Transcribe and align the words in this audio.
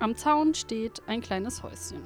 Am 0.00 0.16
Zaun 0.16 0.54
steht 0.54 1.02
ein 1.08 1.20
kleines 1.20 1.62
Häuschen. 1.62 2.00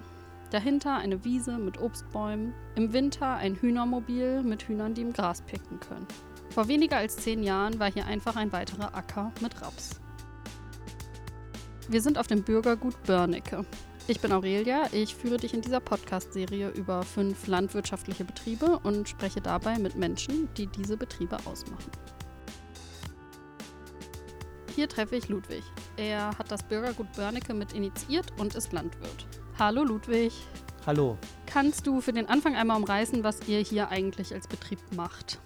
Dahinter 0.50 0.96
eine 0.96 1.24
Wiese 1.24 1.58
mit 1.58 1.80
Obstbäumen. 1.80 2.52
Im 2.74 2.92
Winter 2.92 3.36
ein 3.36 3.54
Hühnermobil 3.54 4.42
mit 4.42 4.64
Hühnern, 4.64 4.94
die 4.94 5.02
im 5.02 5.12
Gras 5.12 5.42
picken 5.42 5.78
können. 5.78 6.08
Vor 6.50 6.66
weniger 6.66 6.96
als 6.96 7.16
zehn 7.16 7.44
Jahren 7.44 7.78
war 7.78 7.92
hier 7.92 8.04
einfach 8.06 8.34
ein 8.34 8.50
weiterer 8.50 8.96
Acker 8.96 9.30
mit 9.40 9.62
Raps. 9.62 10.00
Wir 11.88 12.02
sind 12.02 12.18
auf 12.18 12.26
dem 12.26 12.42
Bürgergut 12.42 13.00
Börnecke. 13.04 13.64
Ich 14.08 14.20
bin 14.20 14.32
Aurelia, 14.32 14.88
ich 14.90 15.14
führe 15.14 15.36
dich 15.36 15.54
in 15.54 15.62
dieser 15.62 15.78
Podcast-Serie 15.78 16.70
über 16.70 17.04
fünf 17.04 17.46
landwirtschaftliche 17.46 18.24
Betriebe 18.24 18.80
und 18.80 19.08
spreche 19.08 19.40
dabei 19.40 19.78
mit 19.78 19.94
Menschen, 19.94 20.48
die 20.56 20.66
diese 20.66 20.96
Betriebe 20.96 21.36
ausmachen. 21.46 21.92
Hier 24.74 24.88
treffe 24.88 25.14
ich 25.14 25.28
Ludwig. 25.28 25.62
Er 25.96 26.36
hat 26.36 26.50
das 26.50 26.64
Bürgergut 26.64 27.06
Börnecke 27.12 27.54
mit 27.54 27.74
initiiert 27.74 28.26
und 28.38 28.56
ist 28.56 28.72
Landwirt. 28.72 29.26
Hallo 29.56 29.84
Ludwig. 29.84 30.32
Hallo. 30.84 31.16
Kannst 31.46 31.86
du 31.86 32.00
für 32.00 32.12
den 32.12 32.28
Anfang 32.28 32.56
einmal 32.56 32.78
umreißen, 32.78 33.22
was 33.22 33.46
ihr 33.46 33.60
hier 33.60 33.90
eigentlich 33.90 34.34
als 34.34 34.48
Betrieb 34.48 34.80
macht? 34.96 35.38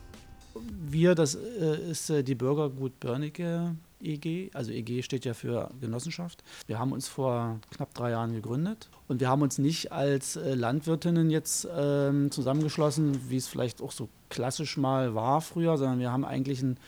Wir, 0.55 1.15
das 1.15 1.35
äh, 1.35 1.91
ist 1.91 2.09
äh, 2.09 2.25
die 2.25 2.35
Bürgergut 2.35 2.99
Börnecke 3.01 3.77
EG. 4.01 4.51
Also 4.55 4.73
EG 4.73 5.03
steht 5.03 5.27
ja 5.27 5.35
für 5.35 5.73
Genossenschaft. 5.79 6.43
Wir 6.67 6.79
haben 6.79 6.93
uns 6.93 7.07
vor 7.07 7.61
knapp 7.71 7.93
drei 7.93 8.13
Jahren 8.13 8.33
gegründet 8.33 8.89
und 9.09 9.21
wir 9.21 9.29
haben 9.29 9.43
uns 9.43 9.59
nicht 9.59 9.93
als 9.93 10.37
äh, 10.37 10.55
Landwirtinnen 10.55 11.29
jetzt 11.29 11.69
ähm, 11.71 12.31
zusammengeschlossen, 12.31 13.29
wie 13.29 13.37
es 13.37 13.47
vielleicht 13.47 13.83
auch 13.83 13.93
so 13.93 14.09
klassisch 14.31 14.79
mal 14.79 15.15
war 15.15 15.43
früher, 15.43 15.77
sondern 15.77 15.99
wir 15.99 16.11
haben 16.11 16.25
eigentlich 16.25 16.63
ein 16.63 16.79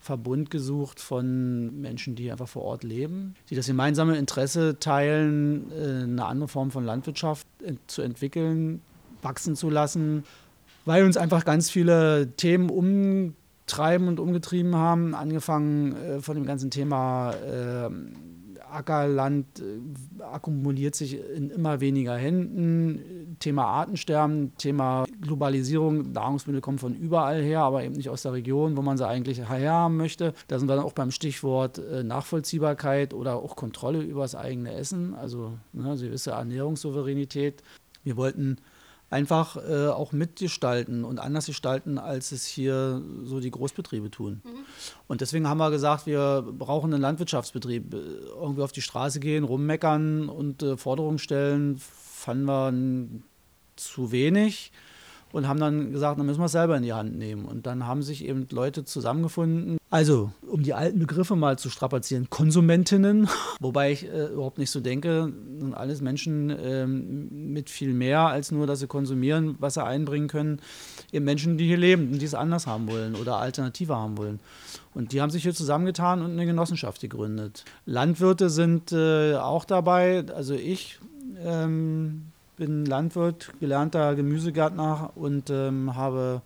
Verbund 0.00 0.50
gesucht 0.50 0.98
von 0.98 1.78
Menschen, 1.80 2.14
die 2.14 2.32
einfach 2.32 2.48
vor 2.48 2.62
Ort 2.62 2.84
leben, 2.84 3.34
die 3.50 3.54
das 3.54 3.66
gemeinsame 3.66 4.16
Interesse 4.16 4.78
teilen, 4.78 5.70
äh, 5.70 6.02
eine 6.04 6.24
andere 6.24 6.48
Form 6.48 6.70
von 6.70 6.84
Landwirtschaft 6.84 7.46
zu 7.86 8.00
entwickeln, 8.00 8.80
wachsen 9.22 9.56
zu 9.56 9.68
lassen, 9.68 10.24
weil 10.86 11.04
uns 11.04 11.18
einfach 11.18 11.44
ganz 11.44 11.68
viele 11.68 12.32
Themen 12.36 12.70
umtreiben 12.70 14.08
und 14.08 14.18
umgetrieben 14.20 14.74
haben, 14.74 15.14
angefangen 15.14 15.94
äh, 15.96 16.20
von 16.20 16.34
dem 16.34 16.46
ganzen 16.46 16.70
Thema 16.70 17.32
äh, 17.32 17.90
Ackerland 18.72 19.46
äh, 19.60 20.22
akkumuliert 20.22 20.94
sich 20.94 21.18
in 21.18 21.50
immer 21.50 21.80
weniger 21.80 22.16
Händen. 22.16 23.36
Thema 23.38 23.64
Artensterben, 23.64 24.56
Thema 24.56 25.04
Globalisierung, 25.20 26.12
Nahrungsmittel 26.12 26.60
kommen 26.60 26.78
von 26.78 26.94
überall 26.94 27.42
her, 27.42 27.60
aber 27.60 27.84
eben 27.84 27.94
nicht 27.94 28.08
aus 28.08 28.22
der 28.22 28.32
Region, 28.32 28.76
wo 28.76 28.82
man 28.82 28.96
sie 28.96 29.06
eigentlich 29.06 29.38
herhaben 29.48 29.96
möchte. 29.96 30.34
Da 30.48 30.58
sind 30.58 30.68
wir 30.68 30.76
dann 30.76 30.84
auch 30.84 30.92
beim 30.92 31.10
Stichwort 31.10 31.78
äh, 31.78 32.02
Nachvollziehbarkeit 32.02 33.14
oder 33.14 33.36
auch 33.36 33.56
Kontrolle 33.56 34.02
über 34.02 34.22
das 34.22 34.34
eigene 34.34 34.72
Essen, 34.72 35.14
also 35.14 35.52
ne, 35.72 35.96
gewisse 35.96 36.32
Ernährungssouveränität. 36.32 37.62
Wir 38.04 38.16
wollten 38.16 38.56
einfach 39.10 39.56
äh, 39.56 39.88
auch 39.88 40.12
mitgestalten 40.12 41.04
und 41.04 41.18
anders 41.18 41.46
gestalten, 41.46 41.98
als 41.98 42.30
es 42.32 42.46
hier 42.46 43.02
so 43.24 43.40
die 43.40 43.50
Großbetriebe 43.50 44.10
tun. 44.10 44.40
Mhm. 44.44 44.50
Und 45.08 45.20
deswegen 45.20 45.48
haben 45.48 45.58
wir 45.58 45.70
gesagt, 45.70 46.06
wir 46.06 46.42
brauchen 46.42 46.94
einen 46.94 47.02
Landwirtschaftsbetrieb. 47.02 47.92
Irgendwie 47.92 48.62
auf 48.62 48.72
die 48.72 48.82
Straße 48.82 49.18
gehen, 49.18 49.44
rummeckern 49.44 50.28
und 50.28 50.62
äh, 50.62 50.76
Forderungen 50.76 51.18
stellen, 51.18 51.78
fanden 51.78 52.44
wir 52.44 53.22
zu 53.76 54.12
wenig 54.12 54.72
und 55.32 55.46
haben 55.46 55.60
dann 55.60 55.92
gesagt, 55.92 56.18
dann 56.18 56.26
müssen 56.26 56.40
wir 56.40 56.46
es 56.46 56.52
selber 56.52 56.76
in 56.76 56.82
die 56.82 56.92
Hand 56.92 57.16
nehmen. 57.16 57.44
Und 57.44 57.66
dann 57.66 57.86
haben 57.86 58.02
sich 58.02 58.24
eben 58.24 58.46
Leute 58.50 58.84
zusammengefunden. 58.84 59.78
Also, 59.88 60.32
um 60.46 60.62
die 60.62 60.74
alten 60.74 60.98
Begriffe 60.98 61.36
mal 61.36 61.58
zu 61.58 61.70
strapazieren, 61.70 62.30
Konsumentinnen, 62.30 63.28
wobei 63.60 63.92
ich 63.92 64.06
äh, 64.06 64.26
überhaupt 64.26 64.58
nicht 64.58 64.70
so 64.70 64.80
denke, 64.80 65.32
sind 65.58 65.74
alles 65.74 66.00
Menschen 66.00 66.54
ähm, 66.62 67.52
mit 67.52 67.70
viel 67.70 67.92
mehr 67.92 68.20
als 68.20 68.50
nur, 68.50 68.66
dass 68.66 68.80
sie 68.80 68.86
konsumieren, 68.86 69.56
was 69.58 69.74
sie 69.74 69.84
einbringen 69.84 70.28
können. 70.28 70.60
Eben 71.12 71.24
Menschen, 71.24 71.58
die 71.58 71.66
hier 71.66 71.76
leben 71.76 72.12
und 72.12 72.18
die 72.20 72.26
es 72.26 72.34
anders 72.34 72.66
haben 72.66 72.88
wollen 72.88 73.14
oder 73.14 73.36
Alternative 73.36 73.96
haben 73.96 74.16
wollen. 74.16 74.40
Und 74.94 75.12
die 75.12 75.20
haben 75.20 75.30
sich 75.30 75.42
hier 75.44 75.54
zusammengetan 75.54 76.22
und 76.22 76.32
eine 76.32 76.46
Genossenschaft 76.46 77.00
gegründet. 77.00 77.64
Landwirte 77.86 78.50
sind 78.50 78.92
äh, 78.92 79.34
auch 79.36 79.64
dabei, 79.64 80.24
also 80.34 80.54
ich. 80.54 80.98
Ähm, 81.42 82.29
bin 82.60 82.84
Landwirt, 82.84 83.54
gelernter 83.58 84.14
Gemüsegärtner 84.14 85.12
und 85.14 85.48
ähm, 85.48 85.96
habe 85.96 86.42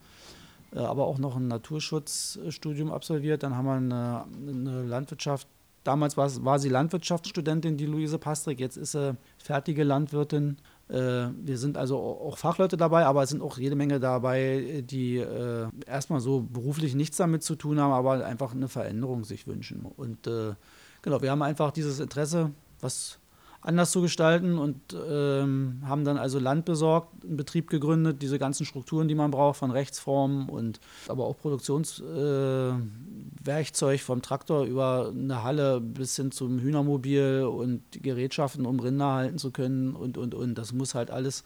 äh, 0.72 0.78
aber 0.78 1.06
auch 1.06 1.18
noch 1.18 1.34
ein 1.36 1.48
Naturschutzstudium 1.48 2.92
absolviert. 2.92 3.42
Dann 3.42 3.56
haben 3.56 3.66
wir 3.66 3.72
eine, 3.72 4.24
eine 4.48 4.84
Landwirtschaft. 4.84 5.48
Damals 5.82 6.16
war, 6.16 6.58
sie 6.60 6.68
Landwirtschaftsstudentin, 6.68 7.76
die 7.76 7.86
Luise 7.86 8.18
Pastrik. 8.18 8.60
Jetzt 8.60 8.76
ist 8.76 8.92
sie 8.92 9.16
fertige 9.38 9.82
Landwirtin. 9.82 10.58
Äh, 10.88 10.94
wir 11.42 11.58
sind 11.58 11.76
also 11.76 11.98
auch 11.98 12.38
Fachleute 12.38 12.76
dabei, 12.76 13.06
aber 13.06 13.24
es 13.24 13.30
sind 13.30 13.42
auch 13.42 13.58
jede 13.58 13.74
Menge 13.74 13.98
dabei, 13.98 14.84
die 14.88 15.16
äh, 15.16 15.66
erstmal 15.84 16.20
so 16.20 16.42
beruflich 16.42 16.94
nichts 16.94 17.16
damit 17.16 17.42
zu 17.42 17.56
tun 17.56 17.80
haben, 17.80 17.92
aber 17.92 18.24
einfach 18.24 18.54
eine 18.54 18.68
Veränderung 18.68 19.24
sich 19.24 19.48
wünschen. 19.48 19.84
Und 19.84 20.28
äh, 20.28 20.54
genau, 21.02 21.22
wir 21.22 21.32
haben 21.32 21.42
einfach 21.42 21.72
dieses 21.72 21.98
Interesse, 21.98 22.52
was 22.80 23.18
anders 23.64 23.90
zu 23.90 24.00
gestalten 24.02 24.58
und 24.58 24.78
ähm, 25.08 25.82
haben 25.86 26.04
dann 26.04 26.18
also 26.18 26.38
Land 26.38 26.66
besorgt, 26.66 27.24
einen 27.24 27.38
Betrieb 27.38 27.70
gegründet, 27.70 28.20
diese 28.20 28.38
ganzen 28.38 28.66
Strukturen, 28.66 29.08
die 29.08 29.14
man 29.14 29.30
braucht, 29.30 29.56
von 29.56 29.70
Rechtsformen 29.70 30.50
und 30.50 30.80
aber 31.08 31.24
auch 31.24 31.38
Produktionswerkzeug 31.38 33.94
äh, 33.94 33.98
vom 33.98 34.20
Traktor 34.20 34.64
über 34.64 35.10
eine 35.10 35.42
Halle 35.42 35.80
bis 35.80 36.16
hin 36.16 36.30
zum 36.30 36.58
Hühnermobil 36.58 37.48
und 37.50 37.82
Gerätschaften, 37.90 38.66
um 38.66 38.78
Rinder 38.78 39.14
halten 39.14 39.38
zu 39.38 39.50
können 39.50 39.96
und, 39.96 40.18
und, 40.18 40.34
und. 40.34 40.56
Das 40.56 40.74
muss 40.74 40.94
halt 40.94 41.10
alles 41.10 41.42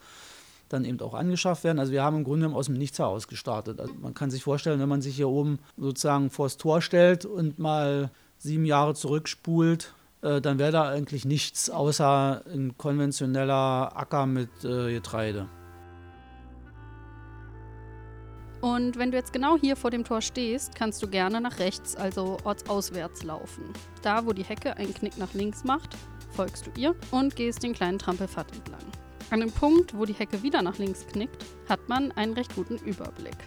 dann 0.67 0.83
eben 0.83 0.99
auch 0.99 1.13
angeschafft 1.13 1.63
werden. 1.63 1.79
Also 1.79 1.93
wir 1.93 2.03
haben 2.03 2.17
im 2.17 2.25
Grunde 2.25 2.49
aus 2.49 2.65
dem 2.65 2.75
Nichts 2.75 2.99
heraus 2.99 3.29
gestartet. 3.29 3.79
Also 3.79 3.93
man 3.93 4.13
kann 4.13 4.29
sich 4.29 4.43
vorstellen, 4.43 4.81
wenn 4.81 4.89
man 4.89 5.01
sich 5.01 5.15
hier 5.15 5.29
oben 5.29 5.59
sozusagen 5.77 6.29
vors 6.29 6.57
Tor 6.57 6.81
stellt 6.81 7.25
und 7.25 7.59
mal 7.59 8.11
sieben 8.37 8.65
Jahre 8.65 8.93
zurückspult, 8.93 9.93
äh, 10.21 10.41
dann 10.41 10.59
wäre 10.59 10.71
da 10.71 10.89
eigentlich 10.89 11.25
nichts 11.25 11.69
außer 11.69 12.43
ein 12.53 12.77
konventioneller 12.77 13.91
Acker 13.95 14.25
mit 14.25 14.49
äh, 14.63 14.93
Getreide. 14.93 15.47
Und 18.61 18.97
wenn 18.97 19.11
du 19.11 19.17
jetzt 19.17 19.31
genau 19.31 19.57
hier 19.57 19.77
vor 19.77 19.89
dem 19.89 20.03
Tor 20.03 20.21
stehst, 20.21 20.75
kannst 20.75 21.01
du 21.01 21.07
gerne 21.07 21.39
nach 21.39 21.59
rechts, 21.59 21.95
also 21.95 22.37
ortsauswärts 22.43 23.23
laufen. 23.23 23.63
Da, 24.01 24.25
wo 24.25 24.33
die 24.33 24.43
Hecke 24.43 24.75
einen 24.75 24.93
Knick 24.93 25.17
nach 25.17 25.33
links 25.33 25.63
macht, 25.63 25.95
folgst 26.31 26.67
du 26.67 26.71
ihr 26.79 26.93
und 27.11 27.37
gehst 27.37 27.63
den 27.63 27.73
kleinen 27.73 27.99
Trampelpfad 27.99 28.51
entlang. 28.51 28.83
An 29.29 29.39
dem 29.39 29.51
Punkt, 29.51 29.97
wo 29.97 30.05
die 30.05 30.13
Hecke 30.13 30.43
wieder 30.43 30.61
nach 30.61 30.77
links 30.77 31.05
knickt, 31.07 31.45
hat 31.69 31.87
man 31.87 32.11
einen 32.13 32.33
recht 32.33 32.53
guten 32.55 32.77
Überblick. 32.77 33.37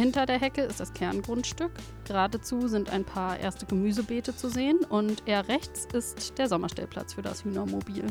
Hinter 0.00 0.24
der 0.24 0.40
Hecke 0.40 0.62
ist 0.62 0.80
das 0.80 0.94
Kerngrundstück. 0.94 1.72
Geradezu 2.06 2.68
sind 2.68 2.88
ein 2.88 3.04
paar 3.04 3.38
erste 3.38 3.66
Gemüsebeete 3.66 4.34
zu 4.34 4.48
sehen 4.48 4.78
und 4.88 5.28
eher 5.28 5.46
rechts 5.46 5.86
ist 5.92 6.38
der 6.38 6.48
Sommerstellplatz 6.48 7.12
für 7.12 7.20
das 7.20 7.44
Hühnermobil. 7.44 8.06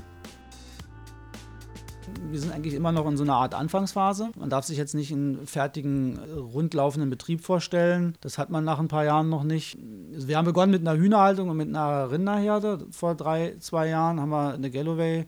Wir 2.29 2.39
sind 2.39 2.53
eigentlich 2.53 2.75
immer 2.75 2.91
noch 2.91 3.07
in 3.07 3.17
so 3.17 3.23
einer 3.23 3.33
Art 3.33 3.55
Anfangsphase. 3.55 4.29
Man 4.37 4.51
darf 4.51 4.65
sich 4.65 4.77
jetzt 4.77 4.93
nicht 4.93 5.11
einen 5.11 5.47
fertigen, 5.47 6.19
rundlaufenden 6.19 7.09
Betrieb 7.09 7.41
vorstellen. 7.41 8.15
Das 8.21 8.37
hat 8.37 8.51
man 8.51 8.63
nach 8.63 8.77
ein 8.77 8.87
paar 8.87 9.05
Jahren 9.05 9.29
noch 9.29 9.43
nicht. 9.43 9.75
Wir 10.11 10.37
haben 10.37 10.45
begonnen 10.45 10.71
mit 10.71 10.87
einer 10.87 10.95
Hühnerhaltung 10.95 11.49
und 11.49 11.57
mit 11.57 11.69
einer 11.69 12.11
Rinderherde. 12.11 12.85
Vor 12.91 13.15
drei, 13.15 13.55
zwei 13.57 13.87
Jahren 13.87 14.19
haben 14.19 14.29
wir 14.29 14.53
eine 14.53 14.69
Galloway 14.69 15.25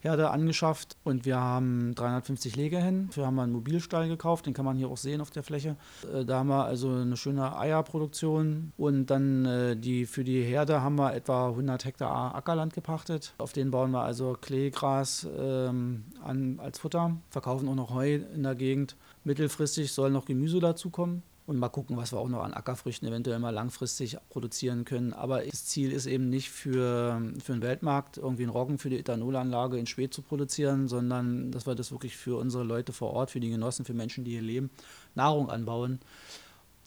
Herde 0.00 0.30
angeschafft 0.30 0.96
und 1.04 1.24
wir 1.24 1.38
haben 1.38 1.94
350 1.94 2.56
Legehennen. 2.56 3.06
Dafür 3.08 3.26
haben 3.26 3.36
wir 3.36 3.42
einen 3.42 3.52
Mobilstall 3.52 4.08
gekauft, 4.08 4.46
den 4.46 4.54
kann 4.54 4.64
man 4.64 4.76
hier 4.76 4.88
auch 4.88 4.96
sehen 4.96 5.20
auf 5.20 5.30
der 5.30 5.42
Fläche. 5.42 5.76
Äh, 6.12 6.24
da 6.24 6.40
haben 6.40 6.48
wir 6.48 6.64
also 6.64 6.90
eine 6.90 7.16
schöne 7.16 7.56
Eierproduktion 7.56 8.72
und 8.76 9.06
dann 9.06 9.44
äh, 9.44 9.76
die, 9.76 10.06
für 10.06 10.24
die 10.24 10.42
Herde 10.42 10.82
haben 10.82 10.96
wir 10.96 11.14
etwa 11.14 11.48
100 11.48 11.84
Hektar 11.84 12.34
Ackerland 12.34 12.72
gepachtet. 12.72 13.34
Auf 13.38 13.52
denen 13.52 13.70
bauen 13.70 13.90
wir 13.90 14.02
also 14.02 14.36
Kleegras 14.40 15.28
ähm, 15.38 16.04
an 16.22 16.58
als 16.60 16.78
Futter, 16.78 17.16
verkaufen 17.30 17.68
auch 17.68 17.74
noch 17.74 17.94
Heu 17.94 18.16
in 18.34 18.42
der 18.42 18.54
Gegend. 18.54 18.96
Mittelfristig 19.24 19.92
soll 19.92 20.10
noch 20.10 20.24
Gemüse 20.24 20.60
dazukommen 20.60 21.22
und 21.50 21.58
mal 21.58 21.68
gucken, 21.68 21.96
was 21.96 22.12
wir 22.12 22.18
auch 22.20 22.28
noch 22.28 22.44
an 22.44 22.54
Ackerfrüchten 22.54 23.08
eventuell 23.08 23.40
mal 23.40 23.50
langfristig 23.50 24.16
produzieren 24.28 24.84
können. 24.84 25.12
Aber 25.12 25.44
das 25.44 25.66
Ziel 25.66 25.90
ist 25.90 26.06
eben 26.06 26.30
nicht 26.30 26.48
für, 26.48 27.20
für 27.42 27.52
den 27.52 27.60
Weltmarkt 27.60 28.18
irgendwie 28.18 28.44
einen 28.44 28.52
Roggen 28.52 28.78
für 28.78 28.88
die 28.88 28.98
Ethanolanlage 28.98 29.76
in 29.76 29.86
Schwedt 29.86 30.14
zu 30.14 30.22
produzieren, 30.22 30.86
sondern 30.86 31.50
dass 31.50 31.66
wir 31.66 31.74
das 31.74 31.90
wirklich 31.90 32.16
für 32.16 32.38
unsere 32.38 32.62
Leute 32.62 32.92
vor 32.92 33.10
Ort, 33.10 33.32
für 33.32 33.40
die 33.40 33.50
Genossen, 33.50 33.84
für 33.84 33.94
Menschen, 33.94 34.22
die 34.22 34.30
hier 34.30 34.42
leben, 34.42 34.70
Nahrung 35.16 35.50
anbauen 35.50 35.98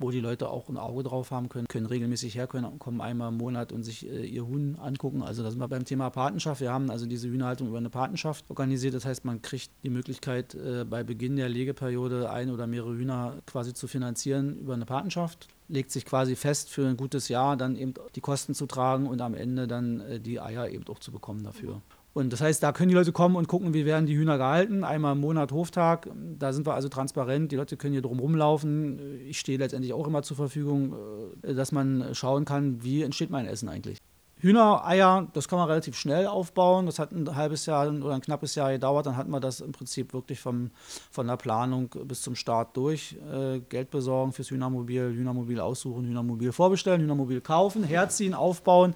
wo 0.04 0.12
die 0.12 0.20
Leute 0.20 0.50
auch 0.50 0.70
ein 0.70 0.78
Auge 0.78 1.04
drauf 1.04 1.32
haben 1.32 1.50
können, 1.50 1.68
können 1.68 1.86
regelmäßig 1.86 2.36
herkommen 2.36 2.78
kommen 2.78 3.02
einmal 3.02 3.30
im 3.30 3.38
Monat 3.38 3.72
und 3.72 3.84
sich 3.84 4.06
äh, 4.08 4.26
ihr 4.26 4.46
Huhn 4.46 4.78
angucken. 4.80 5.24
Also 5.24 5.44
da 5.44 5.50
sind 5.50 5.60
wir 5.60 5.68
beim 5.68 5.86
Thema 5.86 6.10
Patenschaft. 6.10 6.62
Wir 6.62 6.72
haben 6.72 6.92
also 6.92 7.06
diese 7.06 7.30
Hühnerhaltung 7.30 7.70
über 7.70 7.78
eine 7.78 7.90
Patenschaft 7.90 8.46
organisiert. 8.50 8.94
Das 8.94 9.06
heißt, 9.06 9.24
man 9.24 9.42
kriegt 9.42 9.72
die 9.84 9.90
Möglichkeit, 9.90 10.56
äh, 10.56 10.84
bei 10.84 11.04
Beginn 11.04 11.38
der 11.38 11.48
Legeperiode 11.50 12.30
ein 12.30 12.50
oder 12.50 12.68
mehrere 12.68 12.96
Hühner 12.96 13.38
quasi 13.46 13.74
zu 13.74 13.88
finanzieren 13.88 14.60
über 14.60 14.74
eine 14.74 14.86
Patenschaft. 14.86 15.48
Legt 15.70 15.92
sich 15.92 16.06
quasi 16.06 16.36
fest 16.36 16.70
für 16.70 16.86
ein 16.86 16.98
gutes 16.98 17.30
Jahr, 17.30 17.56
dann 17.56 17.78
eben 17.78 17.94
die 18.16 18.22
Kosten 18.22 18.54
zu 18.54 18.66
tragen 18.66 19.08
und 19.08 19.22
am 19.22 19.34
Ende 19.34 19.68
dann 19.68 20.02
äh, 20.02 20.20
die 20.20 20.42
Eier 20.42 20.70
eben 20.70 20.86
auch 20.90 21.00
zu 21.00 21.12
bekommen 21.12 21.44
dafür. 21.44 21.82
Und 22.14 22.32
das 22.32 22.42
heißt, 22.42 22.62
da 22.62 22.72
können 22.72 22.90
die 22.90 22.96
Leute 22.96 23.12
kommen 23.12 23.36
und 23.36 23.48
gucken, 23.48 23.74
wie 23.74 23.86
werden 23.86 24.06
die 24.06 24.16
Hühner 24.16 24.38
gehalten. 24.38 24.84
Einmal 24.84 25.14
im 25.14 25.22
Monat 25.22 25.52
Hoftag. 25.52 26.10
Da 26.38 26.54
sind 26.54 26.68
wir 26.68 26.76
also 26.76 26.88
transparent. 26.88 27.52
Die 27.52 27.56
Leute 27.56 27.76
können 27.76 27.94
hier 27.94 28.04
drum 28.04 28.20
rumlaufen. 28.20 29.20
Ich 29.28 29.40
stehe 29.40 29.58
letztendlich 29.58 29.94
auch 29.94 30.08
immer 30.08 30.22
zur 30.22 30.38
Verfügung, 30.38 30.96
äh, 31.44 31.54
dass 31.56 31.72
man 31.72 32.14
schauen 32.14 32.46
kann, 32.46 32.84
wie 32.84 33.02
entsteht 33.02 33.32
mein 33.32 33.48
Essen 33.48 33.68
eigentlich. 33.68 33.98
Hühnereier, 34.44 35.30
das 35.32 35.48
kann 35.48 35.58
man 35.58 35.70
relativ 35.70 35.98
schnell 35.98 36.28
aufbauen. 36.28 36.86
Das 36.86 37.00
hat 37.00 37.14
ein 37.14 37.34
halbes 37.34 37.66
Jahr 37.66 37.88
oder 37.88 38.14
ein 38.14 38.22
knappes 38.22 38.56
Jahr 38.56 38.74
gedauert. 38.74 39.06
Dann 39.06 39.16
hat 39.16 39.30
man 39.30 39.42
das 39.42 39.62
im 39.62 39.72
Prinzip 39.72 40.14
wirklich 40.14 40.42
vom, 40.42 40.70
von 41.10 41.28
der 41.28 41.38
Planung 41.38 41.90
bis 42.04 42.22
zum 42.22 42.36
Start 42.36 42.76
durch. 42.76 43.16
Äh, 43.32 43.62
Geld 43.62 43.90
besorgen 43.90 44.34
fürs 44.34 44.52
Hühnermobil, 44.52 45.14
Hühnermobil 45.16 45.62
aussuchen, 45.62 46.06
Hühnermobil 46.06 46.52
vorbestellen, 46.52 47.02
Hühnermobil 47.02 47.40
kaufen, 47.40 47.86
herziehen, 47.86 48.34
aufbauen, 48.34 48.94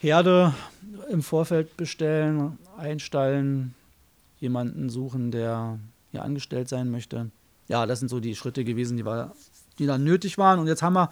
Herde 0.00 0.54
im 1.10 1.22
Vorfeld 1.22 1.76
bestellen, 1.76 2.58
einstallen, 2.76 3.74
jemanden 4.38 4.88
suchen, 4.90 5.30
der 5.30 5.78
hier 6.10 6.22
angestellt 6.22 6.68
sein 6.68 6.90
möchte. 6.90 7.30
Ja, 7.68 7.86
das 7.86 7.98
sind 7.98 8.08
so 8.08 8.20
die 8.20 8.36
Schritte 8.36 8.64
gewesen, 8.64 8.96
die 8.96 9.04
wir 9.04 9.32
die 9.78 9.86
dann 9.86 10.04
nötig 10.04 10.38
waren. 10.38 10.58
Und 10.58 10.66
jetzt 10.66 10.82
haben 10.82 10.94
wir 10.94 11.10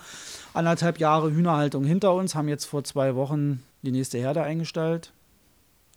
anderthalb 0.52 0.98
Jahre 0.98 1.32
Hühnerhaltung 1.32 1.84
hinter 1.84 2.14
uns, 2.14 2.34
haben 2.34 2.48
jetzt 2.48 2.64
vor 2.64 2.84
zwei 2.84 3.14
Wochen 3.14 3.62
die 3.82 3.92
nächste 3.92 4.18
Herde 4.18 4.42
eingestellt. 4.42 5.12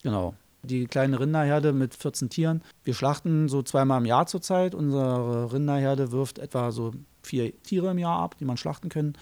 Genau. 0.04 0.36
Die 0.64 0.86
kleine 0.86 1.20
Rinderherde 1.20 1.72
mit 1.72 1.96
14 1.96 2.30
Tieren. 2.30 2.62
Wir 2.84 2.94
schlachten 2.94 3.48
so 3.48 3.62
zweimal 3.62 4.00
im 4.00 4.06
Jahr 4.06 4.28
zurzeit. 4.28 4.76
Unsere 4.76 5.54
Rinderherde 5.54 6.12
wirft 6.12 6.40
etwa 6.40 6.72
so 6.72 6.94
vier 7.24 7.54
Tiere 7.64 7.92
im 7.92 7.98
Jahr 7.98 8.20
ab, 8.20 8.36
die 8.40 8.46
man 8.46 8.58
schlachten 8.58 8.90
können. 8.90 9.14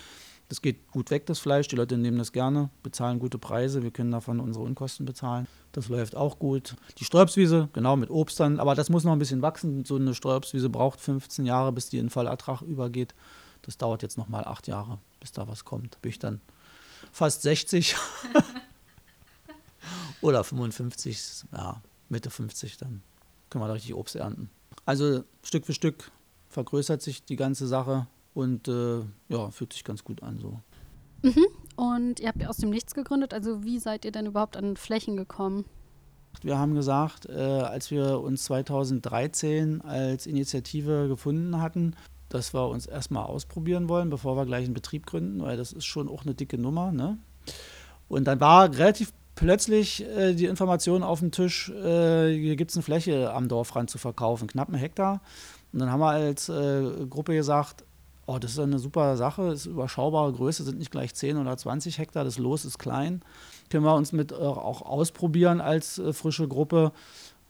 Das 0.47 0.61
geht 0.61 0.91
gut 0.91 1.09
weg, 1.09 1.25
das 1.25 1.39
Fleisch. 1.39 1.67
Die 1.67 1.75
Leute 1.75 1.97
nehmen 1.97 2.19
das 2.19 2.31
gerne, 2.31 2.69
bezahlen 2.83 3.19
gute 3.19 3.39
Preise. 3.39 3.81
Wir 3.81 3.91
können 3.91 4.11
davon 4.11 4.39
unsere 4.39 4.63
Unkosten 4.63 5.05
bezahlen. 5.05 5.47
Das 5.71 5.89
läuft 5.89 6.15
auch 6.15 6.37
gut. 6.37 6.75
Die 6.99 7.05
Sträubswiese, 7.05 7.69
genau 7.73 7.95
mit 7.95 8.11
Obst 8.11 8.39
dann, 8.39 8.59
aber 8.59 8.75
das 8.75 8.89
muss 8.89 9.03
noch 9.03 9.13
ein 9.13 9.19
bisschen 9.19 9.41
wachsen. 9.41 9.85
So 9.85 9.95
eine 9.95 10.13
Sträubswiese 10.13 10.69
braucht 10.69 11.01
15 11.01 11.45
Jahre, 11.45 11.71
bis 11.71 11.89
die 11.89 11.97
in 11.97 12.11
Vollertrag 12.11 12.61
übergeht. 12.61 13.15
Das 13.63 13.77
dauert 13.77 14.03
jetzt 14.03 14.17
noch 14.17 14.29
mal 14.29 14.43
acht 14.43 14.67
Jahre, 14.67 14.99
bis 15.19 15.31
da 15.31 15.47
was 15.47 15.65
kommt. 15.65 15.99
Bin 16.01 16.11
ich 16.11 16.19
dann 16.19 16.41
fast 17.11 17.41
60 17.41 17.95
oder 20.21 20.43
55, 20.43 21.45
ja, 21.51 21.81
Mitte 22.09 22.29
50, 22.29 22.77
dann 22.77 23.01
können 23.49 23.63
wir 23.63 23.67
da 23.67 23.73
richtig 23.73 23.95
Obst 23.95 24.15
ernten. 24.15 24.49
Also 24.85 25.23
Stück 25.41 25.65
für 25.65 25.73
Stück 25.73 26.11
vergrößert 26.49 27.01
sich 27.01 27.25
die 27.25 27.35
ganze 27.35 27.67
Sache 27.67 28.05
und 28.35 28.67
äh, 28.67 28.99
ja, 29.29 29.49
fühlt 29.49 29.73
sich 29.73 29.83
ganz 29.83 30.03
gut 30.03 30.21
an 30.21 30.37
so. 30.37 30.59
Mhm. 31.23 31.45
Und 31.75 32.19
ihr 32.19 32.27
habt 32.27 32.41
ja 32.41 32.49
aus 32.49 32.57
dem 32.57 32.69
Nichts 32.69 32.93
gegründet. 32.93 33.33
Also 33.33 33.63
wie 33.63 33.79
seid 33.79 34.05
ihr 34.05 34.11
denn 34.11 34.27
überhaupt 34.27 34.57
an 34.57 34.77
Flächen 34.77 35.17
gekommen? 35.17 35.65
Wir 36.43 36.59
haben 36.59 36.75
gesagt, 36.75 37.27
äh, 37.27 37.33
als 37.33 37.89
wir 37.89 38.19
uns 38.19 38.43
2013 38.43 39.81
als 39.81 40.27
Initiative 40.27 41.07
gefunden 41.07 41.61
hatten, 41.61 41.95
dass 42.29 42.53
wir 42.53 42.67
uns 42.67 42.85
erstmal 42.85 43.25
ausprobieren 43.25 43.87
wollen, 43.87 44.09
bevor 44.09 44.35
wir 44.35 44.45
gleich 44.45 44.65
einen 44.65 44.73
Betrieb 44.73 45.05
gründen, 45.05 45.41
weil 45.41 45.55
das 45.55 45.71
ist 45.71 45.85
schon 45.85 46.09
auch 46.09 46.23
eine 46.23 46.35
dicke 46.35 46.57
Nummer. 46.57 46.91
Ne? 46.91 47.17
Und 48.09 48.25
dann 48.25 48.41
war 48.41 48.69
relativ 48.77 49.13
plötzlich 49.35 50.03
äh, 50.03 50.33
die 50.33 50.45
Information 50.45 51.03
auf 51.03 51.19
dem 51.19 51.31
Tisch, 51.31 51.69
äh, 51.69 52.37
hier 52.37 52.57
gibt 52.57 52.71
es 52.71 52.77
eine 52.77 52.83
Fläche 52.83 53.33
am 53.33 53.47
Dorfrand 53.47 53.89
zu 53.89 53.97
verkaufen, 53.97 54.47
knapp 54.47 54.67
einen 54.67 54.77
Hektar. 54.77 55.21
Und 55.71 55.79
dann 55.79 55.89
haben 55.89 56.01
wir 56.01 56.09
als 56.09 56.49
äh, 56.49 57.05
Gruppe 57.09 57.33
gesagt, 57.33 57.85
oh, 58.25 58.39
das 58.39 58.51
ist 58.51 58.59
eine 58.59 58.79
super 58.79 59.17
Sache, 59.17 59.49
ist 59.49 59.65
überschaubare 59.65 60.31
Größe, 60.33 60.63
sind 60.63 60.79
nicht 60.79 60.91
gleich 60.91 61.13
10 61.13 61.37
oder 61.37 61.55
20 61.55 61.97
Hektar, 61.97 62.23
das 62.23 62.37
Los 62.37 62.65
ist 62.65 62.79
klein. 62.79 63.21
Können 63.69 63.85
wir 63.85 63.95
uns 63.95 64.11
mit 64.11 64.31
äh, 64.31 64.35
auch 64.35 64.81
ausprobieren 64.81 65.61
als 65.61 65.99
äh, 65.99 66.13
frische 66.13 66.47
Gruppe 66.47 66.91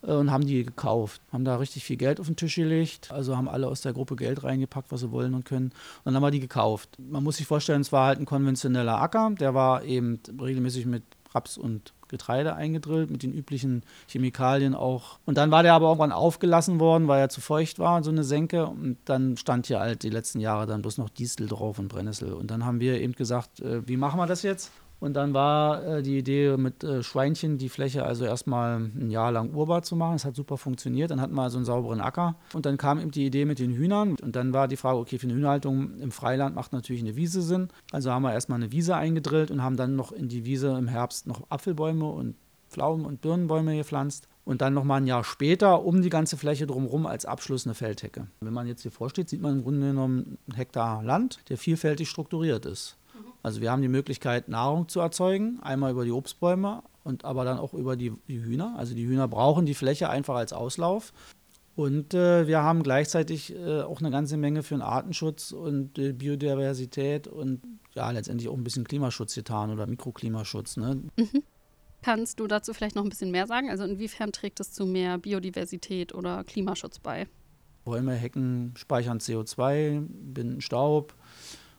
äh, 0.04 0.12
und 0.12 0.31
haben 0.31 0.45
die 0.45 0.63
gekauft. 0.63 1.22
Haben 1.31 1.45
da 1.45 1.57
richtig 1.57 1.83
viel 1.83 1.98
Geld 1.98 2.19
auf 2.19 2.27
den 2.27 2.36
Tisch 2.36 2.56
gelegt. 2.56 3.12
Also 3.12 3.38
haben 3.38 3.50
alle 3.50 3.68
aus 3.68 3.81
der 3.81 3.94
Gruppe 3.94 4.16
Geld 4.16 4.44
reingepackt, 4.44 4.92
was 4.92 5.01
sie 5.01 5.12
wollen 5.12 5.33
und 5.33 5.45
können. 5.45 5.68
Und 5.68 6.06
dann 6.06 6.16
haben 6.16 6.24
wir 6.24 6.31
die 6.31 6.39
gekauft. 6.39 6.89
Man 7.00 7.24
muss 7.24 7.38
sich 7.38 7.48
vorstellen, 7.48 7.81
es 7.81 7.92
war 7.92 8.07
halt 8.07 8.19
ein 8.19 8.25
konventioneller 8.25 9.01
Acker. 9.01 9.31
Der 9.39 9.54
war 9.54 9.83
eben 9.83 10.19
regelmäßig 10.42 10.86
mit 10.86 11.04
Raps 11.33 11.57
und 11.57 11.94
Getreide 12.07 12.55
eingedrillt, 12.55 13.09
mit 13.09 13.23
den 13.23 13.33
üblichen 13.33 13.83
Chemikalien 14.07 14.75
auch. 14.75 15.19
Und 15.25 15.37
dann 15.37 15.51
war 15.51 15.63
der 15.63 15.73
aber 15.73 15.87
irgendwann 15.87 16.11
aufgelassen 16.11 16.79
worden, 16.79 17.07
weil 17.07 17.19
er 17.19 17.29
zu 17.29 17.41
feucht 17.41 17.79
war, 17.79 18.03
so 18.03 18.11
eine 18.11 18.23
Senke. 18.23 18.67
Und 18.67 18.97
dann 19.05 19.37
stand 19.37 19.67
hier 19.67 19.79
halt 19.79 20.03
die 20.03 20.09
letzten 20.09 20.39
Jahre 20.39 20.65
dann 20.65 20.81
bloß 20.81 20.97
noch 20.97 21.09
Distel 21.09 21.47
drauf 21.47 21.79
und 21.79 21.87
Brennnessel. 21.87 22.33
Und 22.33 22.51
dann 22.51 22.65
haben 22.65 22.79
wir 22.79 22.99
eben 23.01 23.13
gesagt, 23.13 23.59
äh, 23.59 23.87
wie 23.87 23.97
machen 23.97 24.19
wir 24.19 24.27
das 24.27 24.43
jetzt? 24.43 24.71
Und 25.05 25.13
dann 25.13 25.35
war 25.35 25.85
äh, 25.85 26.01
die 26.01 26.17
Idee 26.17 26.57
mit 26.57 26.83
äh, 26.83 27.03
Schweinchen 27.03 27.59
die 27.59 27.69
Fläche 27.69 28.03
also 28.03 28.25
erstmal 28.25 28.79
ein 28.79 29.11
Jahr 29.11 29.31
lang 29.31 29.53
urbar 29.53 29.83
zu 29.83 29.95
machen. 29.95 30.15
Es 30.15 30.25
hat 30.25 30.35
super 30.35 30.57
funktioniert. 30.57 31.11
Dann 31.11 31.21
hatten 31.21 31.35
wir 31.35 31.43
also 31.43 31.59
einen 31.59 31.65
sauberen 31.65 32.01
Acker. 32.01 32.37
Und 32.53 32.65
dann 32.65 32.77
kam 32.77 32.99
eben 32.99 33.11
die 33.11 33.27
Idee 33.27 33.45
mit 33.45 33.59
den 33.59 33.71
Hühnern. 33.71 34.15
Und 34.19 34.35
dann 34.35 34.51
war 34.51 34.67
die 34.67 34.77
Frage, 34.77 34.97
okay, 34.97 35.19
für 35.19 35.27
eine 35.27 35.35
Hühnerhaltung 35.35 35.99
im 35.99 36.09
Freiland 36.09 36.55
macht 36.55 36.73
natürlich 36.73 37.03
eine 37.03 37.15
Wiese 37.15 37.43
Sinn. 37.43 37.67
Also 37.91 38.09
haben 38.09 38.23
wir 38.23 38.33
erstmal 38.33 38.59
eine 38.59 38.71
Wiese 38.71 38.95
eingedrillt 38.95 39.51
und 39.51 39.61
haben 39.61 39.77
dann 39.77 39.95
noch 39.95 40.11
in 40.11 40.27
die 40.27 40.43
Wiese 40.43 40.75
im 40.75 40.87
Herbst 40.87 41.27
noch 41.27 41.43
Apfelbäume 41.51 42.05
und 42.05 42.33
Pflaumen- 42.71 43.05
und 43.05 43.21
Birnenbäume 43.21 43.77
gepflanzt. 43.77 44.27
Und 44.43 44.63
dann 44.63 44.73
nochmal 44.73 45.01
ein 45.01 45.07
Jahr 45.07 45.23
später 45.23 45.85
um 45.85 46.01
die 46.01 46.09
ganze 46.09 46.35
Fläche 46.35 46.65
drumherum 46.65 47.05
als 47.05 47.27
Abschluss 47.27 47.67
eine 47.67 47.75
Feldhecke. 47.75 48.25
Wenn 48.39 48.53
man 48.53 48.65
jetzt 48.65 48.81
hier 48.81 48.91
vorsteht, 48.91 49.29
sieht 49.29 49.41
man 49.43 49.57
im 49.57 49.61
Grunde 49.61 49.85
genommen 49.85 50.39
einen 50.47 50.57
Hektar 50.57 51.03
Land, 51.03 51.41
der 51.49 51.59
vielfältig 51.59 52.09
strukturiert 52.09 52.65
ist. 52.65 52.97
Also 53.45 53.62
wir 53.62 53.71
haben 53.71 53.83
die 53.83 53.89
Möglichkeit, 53.89 54.50
Nahrung 54.50 54.89
zu 54.89 55.00
erzeugen, 55.01 55.59
einmal 55.62 55.92
über 55.92 56.03
die 56.03 56.12
Obstbäume 56.12 56.81
und 57.03 57.25
aber 57.25 57.45
dann 57.45 57.59
auch 57.59 57.75
über 57.75 57.95
die, 57.95 58.12
die 58.27 58.44
Hühner. 58.44 58.74
Also 58.75 58.95
die 58.95 59.06
Hühner 59.06 59.27
brauchen 59.27 59.68
die 59.68 59.75
Fläche 59.75 60.09
einfach 60.09 60.33
als 60.33 60.51
Auslauf. 60.51 61.13
Und 61.75 62.15
äh, 62.15 62.47
wir 62.47 62.63
haben 62.63 62.81
gleichzeitig 62.81 63.53
äh, 63.53 63.83
auch 63.83 64.00
eine 64.00 64.09
ganze 64.09 64.38
Menge 64.38 64.63
für 64.63 64.74
den 64.74 64.81
Artenschutz 64.81 65.51
und 65.51 66.00
äh, 66.00 66.13
Biodiversität 66.13 67.27
und 67.27 67.62
ja, 67.94 68.09
letztendlich 68.09 68.50
auch 68.50 68.57
ein 68.57 68.63
bisschen 68.63 68.83
Klimaschutz 68.83 69.36
getan 69.36 69.69
oder 69.69 69.86
Mikroklimaschutz. 69.86 70.77
Ne? 70.77 71.03
Mhm. 71.15 71.44
Kannst 72.01 72.39
du 72.39 72.48
dazu 72.48 72.74
vielleicht 72.74 72.95
noch 72.95 73.03
ein 73.03 73.09
bisschen 73.09 73.30
mehr 73.30 73.45
sagen? 73.45 73.69
Also 73.69 73.83
inwiefern 73.83 74.31
trägt 74.31 74.59
es 74.59 74.71
zu 74.71 74.88
mehr 74.88 75.19
Biodiversität 75.19 76.15
oder 76.15 76.44
Klimaschutz 76.45 76.98
bei? 76.98 77.27
Bäume, 77.83 78.15
Hecken 78.15 78.74
speichern 78.75 79.19
CO2, 79.19 80.03
binden 80.09 80.62
Staub 80.62 81.13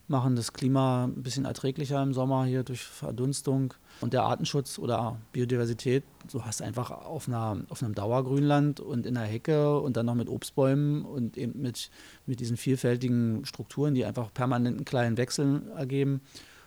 machen 0.09 0.37
das 0.37 0.53
Klima 0.53 1.05
ein 1.05 1.23
bisschen 1.23 1.45
erträglicher 1.45 2.03
im 2.03 2.13
Sommer 2.13 2.45
hier 2.45 2.63
durch 2.63 2.83
Verdunstung. 2.83 3.75
Und 4.01 4.13
der 4.13 4.25
Artenschutz 4.25 4.79
oder 4.79 5.19
Biodiversität, 5.33 6.05
du 6.31 6.45
hast 6.45 6.63
einfach 6.63 6.91
auf, 6.91 7.29
einer, 7.29 7.63
auf 7.69 7.83
einem 7.83 7.95
Dauergrünland 7.95 8.81
und 8.81 9.07
in 9.07 9.15
der 9.15 9.25
Hecke 9.25 9.81
und 9.81 9.97
dann 9.97 10.07
noch 10.07 10.15
mit 10.15 10.29
Obstbäumen 10.29 11.05
und 11.05 11.37
eben 11.37 11.61
mit, 11.61 11.91
mit 12.27 12.41
diesen 12.41 12.57
vielfältigen 12.57 13.45
Strukturen, 13.45 13.95
die 13.95 14.05
einfach 14.05 14.33
permanenten 14.33 14.85
kleinen 14.85 15.17
Wechsel 15.17 15.63
ergeben. 15.77 16.21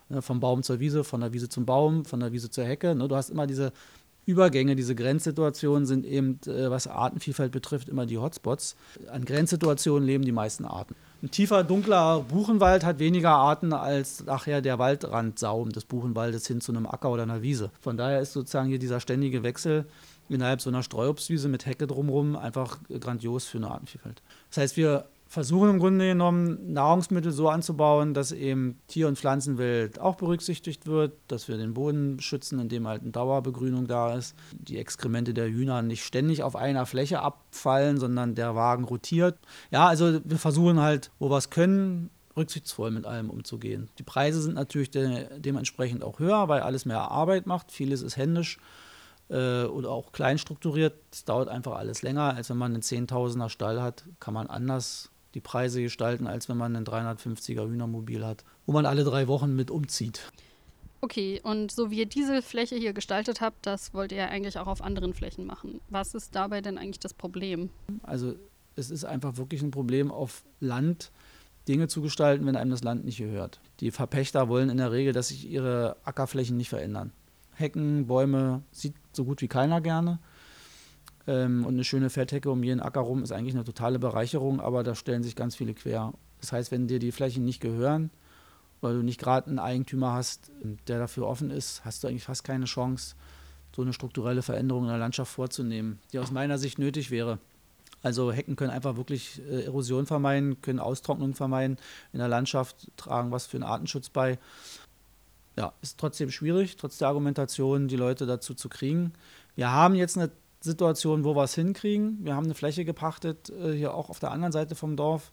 Ne, 0.09 0.23
vom 0.23 0.39
Baum 0.39 0.63
zur 0.63 0.79
Wiese, 0.79 1.03
von 1.03 1.21
der 1.21 1.33
Wiese 1.33 1.49
zum 1.49 1.67
Baum, 1.67 2.03
von 2.03 2.19
der 2.19 2.31
Wiese 2.31 2.49
zur 2.49 2.65
Hecke. 2.65 2.95
Ne, 2.95 3.07
du 3.07 3.15
hast 3.15 3.29
immer 3.29 3.45
diese 3.45 3.71
Übergänge, 4.29 4.75
diese 4.75 4.93
Grenzsituationen 4.93 5.87
sind 5.87 6.05
eben, 6.05 6.39
äh, 6.45 6.69
was 6.69 6.85
Artenvielfalt 6.85 7.51
betrifft, 7.51 7.89
immer 7.89 8.05
die 8.05 8.19
Hotspots. 8.19 8.75
An 9.11 9.25
Grenzsituationen 9.25 10.05
leben 10.05 10.23
die 10.23 10.31
meisten 10.31 10.65
Arten. 10.65 10.95
Ein 11.23 11.31
tiefer, 11.31 11.63
dunkler 11.63 12.21
Buchenwald 12.21 12.85
hat 12.85 12.99
weniger 12.99 13.31
Arten 13.31 13.73
als 13.73 14.23
nachher 14.23 14.61
der 14.61 14.77
Waldrandsaum 14.77 15.71
des 15.71 15.85
Buchenwaldes 15.85 16.45
hin 16.45 16.61
zu 16.61 16.71
einem 16.71 16.85
Acker 16.85 17.09
oder 17.09 17.23
einer 17.23 17.41
Wiese. 17.41 17.71
Von 17.81 17.97
daher 17.97 18.21
ist 18.21 18.33
sozusagen 18.33 18.69
hier 18.69 18.79
dieser 18.79 18.99
ständige 18.99 19.41
Wechsel 19.41 19.85
innerhalb 20.29 20.61
so 20.61 20.69
einer 20.69 20.83
Streuobstwiese 20.83 21.49
mit 21.49 21.65
Hecke 21.65 21.87
drumherum 21.87 22.35
einfach 22.35 22.77
grandios 22.99 23.45
für 23.45 23.57
eine 23.57 23.71
Artenvielfalt. 23.71 24.21
Das 24.49 24.59
heißt, 24.59 24.77
wir 24.77 25.05
versuchen 25.29 25.69
im 25.69 25.79
Grunde 25.79 26.07
genommen 26.07 26.73
Nahrungsmittel 26.73 27.31
so 27.31 27.49
anzubauen, 27.49 28.15
dass 28.15 28.31
eben 28.31 28.79
Tier- 28.87 29.07
und 29.07 29.17
Pflanzenwelt 29.17 29.99
auch 30.01 30.15
berücksichtigt 30.15 30.87
wird, 30.87 31.13
dass 31.27 31.47
wir 31.47 31.55
den 31.55 31.75
Boden 31.75 32.19
schützen, 32.19 32.59
indem 32.59 32.87
halt 32.87 33.03
eine 33.03 33.11
Dauerbegrünung 33.11 33.85
da 33.85 34.15
ist, 34.15 34.35
die 34.51 34.79
Exkremente 34.79 35.35
der 35.35 35.47
Hühner 35.47 35.83
nicht 35.83 36.03
ständig 36.03 36.41
auf 36.41 36.55
einer 36.55 36.87
Fläche 36.87 37.21
abfallen, 37.21 37.97
sondern 37.99 38.33
der 38.33 38.55
Wagen 38.55 38.85
rotiert. 38.85 39.37
Ja, 39.69 39.87
also 39.87 40.19
wir 40.25 40.39
versuchen 40.39 40.79
halt, 40.79 41.11
wo 41.19 41.29
wir 41.29 41.37
es 41.37 41.51
können, 41.51 42.09
rücksichtsvoll 42.35 42.89
mit 42.89 43.05
allem 43.05 43.29
umzugehen. 43.29 43.89
Die 43.99 44.03
Preise 44.03 44.41
sind 44.41 44.55
natürlich 44.55 44.89
de 44.89 45.27
dementsprechend 45.37 46.03
auch 46.03 46.17
höher, 46.17 46.47
weil 46.47 46.61
alles 46.61 46.85
mehr 46.85 47.11
Arbeit 47.11 47.45
macht. 47.45 47.71
Vieles 47.71 48.01
ist 48.01 48.17
händisch 48.17 48.57
äh, 49.29 49.65
oder 49.65 49.91
auch 49.91 50.11
klein 50.11 50.39
strukturiert. 50.39 50.95
Es 51.11 51.23
dauert 51.23 51.49
einfach 51.49 51.75
alles 51.75 52.01
länger, 52.01 52.33
als 52.35 52.49
wenn 52.49 52.57
man 52.57 52.73
einen 52.73 52.81
Zehntausender 52.81 53.49
Stall 53.49 53.79
hat, 53.79 54.05
kann 54.19 54.33
man 54.33 54.47
anders 54.47 55.11
die 55.33 55.41
Preise 55.41 55.81
gestalten, 55.81 56.27
als 56.27 56.49
wenn 56.49 56.57
man 56.57 56.75
ein 56.75 56.85
350er 56.85 57.67
Hühnermobil 57.67 58.25
hat, 58.25 58.43
wo 58.65 58.71
man 58.71 58.85
alle 58.85 59.03
drei 59.03 59.27
Wochen 59.27 59.55
mit 59.55 59.71
umzieht. 59.71 60.31
Okay, 61.01 61.39
und 61.43 61.71
so 61.71 61.91
wie 61.91 61.99
ihr 61.99 62.05
diese 62.05 62.41
Fläche 62.41 62.75
hier 62.75 62.91
gestaltet 62.93 63.39
habt, 63.39 63.65
das 63.65 63.93
wollt 63.93 64.11
ihr 64.11 64.29
eigentlich 64.29 64.59
auch 64.59 64.67
auf 64.67 64.81
anderen 64.81 65.13
Flächen 65.13 65.45
machen. 65.45 65.79
Was 65.89 66.13
ist 66.13 66.35
dabei 66.35 66.61
denn 66.61 66.77
eigentlich 66.77 66.99
das 66.99 67.13
Problem? 67.13 67.69
Also 68.03 68.35
es 68.75 68.91
ist 68.91 69.05
einfach 69.05 69.37
wirklich 69.37 69.61
ein 69.61 69.71
Problem 69.71 70.11
auf 70.11 70.43
Land, 70.59 71.11
Dinge 71.67 71.87
zu 71.87 72.01
gestalten, 72.01 72.45
wenn 72.45 72.55
einem 72.55 72.71
das 72.71 72.83
Land 72.83 73.05
nicht 73.05 73.19
gehört. 73.19 73.61
Die 73.79 73.91
Verpächter 73.91 74.49
wollen 74.49 74.69
in 74.69 74.77
der 74.77 74.91
Regel, 74.91 75.13
dass 75.13 75.29
sich 75.29 75.49
ihre 75.49 75.95
Ackerflächen 76.03 76.57
nicht 76.57 76.69
verändern. 76.69 77.11
Hecken, 77.53 78.07
Bäume 78.07 78.63
sieht 78.71 78.95
so 79.13 79.23
gut 79.23 79.41
wie 79.41 79.47
keiner 79.47 79.79
gerne. 79.79 80.19
Ähm, 81.27 81.65
und 81.65 81.73
eine 81.73 81.83
schöne 81.83 82.09
Feldhecke 82.09 82.49
um 82.49 82.63
jeden 82.63 82.79
Acker 82.79 83.01
rum 83.01 83.23
ist 83.23 83.31
eigentlich 83.31 83.55
eine 83.55 83.63
totale 83.63 83.99
Bereicherung, 83.99 84.59
aber 84.59 84.83
da 84.83 84.95
stellen 84.95 85.23
sich 85.23 85.35
ganz 85.35 85.55
viele 85.55 85.73
quer. 85.73 86.13
Das 86.41 86.51
heißt, 86.51 86.71
wenn 86.71 86.87
dir 86.87 86.99
die 86.99 87.11
Flächen 87.11 87.45
nicht 87.45 87.61
gehören, 87.61 88.09
weil 88.81 88.93
du 88.93 89.03
nicht 89.03 89.19
gerade 89.19 89.47
einen 89.47 89.59
Eigentümer 89.59 90.13
hast, 90.13 90.51
der 90.87 90.99
dafür 90.99 91.27
offen 91.27 91.51
ist, 91.51 91.83
hast 91.83 92.03
du 92.03 92.07
eigentlich 92.07 92.23
fast 92.23 92.43
keine 92.43 92.65
Chance, 92.65 93.15
so 93.75 93.81
eine 93.81 93.93
strukturelle 93.93 94.41
Veränderung 94.41 94.83
in 94.83 94.89
der 94.89 94.97
Landschaft 94.97 95.31
vorzunehmen, 95.31 95.99
die 96.11 96.19
aus 96.19 96.31
meiner 96.31 96.57
Sicht 96.57 96.79
nötig 96.79 97.11
wäre. 97.11 97.39
Also 98.01 98.31
Hecken 98.31 98.55
können 98.55 98.71
einfach 98.71 98.95
wirklich 98.95 99.41
äh, 99.49 99.65
Erosion 99.65 100.05
vermeiden, 100.05 100.61
können 100.61 100.79
Austrocknung 100.79 101.35
vermeiden 101.35 101.77
in 102.13 102.19
der 102.19 102.29
Landschaft, 102.29 102.87
tragen 102.95 103.31
was 103.31 103.45
für 103.45 103.57
den 103.57 103.63
Artenschutz 103.63 104.09
bei. 104.09 104.39
Ja, 105.57 105.73
ist 105.81 105.99
trotzdem 105.99 106.31
schwierig, 106.31 106.77
trotz 106.77 106.97
der 106.97 107.09
Argumentation, 107.09 107.89
die 107.89 107.97
Leute 107.97 108.25
dazu 108.25 108.53
zu 108.53 108.69
kriegen. 108.69 109.11
Wir 109.55 109.71
haben 109.71 109.95
jetzt 109.95 110.17
eine 110.17 110.31
Situation, 110.61 111.23
wo 111.23 111.35
wir 111.35 111.43
es 111.43 111.55
hinkriegen. 111.55 112.19
Wir 112.23 112.35
haben 112.35 112.45
eine 112.45 112.55
Fläche 112.55 112.85
gepachtet, 112.85 113.49
äh, 113.49 113.73
hier 113.73 113.93
auch 113.93 114.09
auf 114.09 114.19
der 114.19 114.31
anderen 114.31 114.51
Seite 114.51 114.75
vom 114.75 114.95
Dorf 114.95 115.31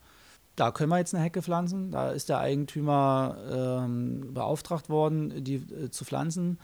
da 0.57 0.71
können 0.71 0.89
wir 0.91 0.99
jetzt 0.99 1.15
eine 1.15 1.23
Hecke 1.23 1.43
pflanzen. 1.43 1.91
Da 1.91 2.11
ist 2.11 2.31
der 2.31 2.39
Eigentümer 2.39 3.37
ähm, 3.51 4.33
beauftragt 4.33 4.89
worden, 4.89 5.45
die 5.45 5.57
äh, 5.57 5.91
zu 5.91 6.05
pflanzen. 6.05 6.59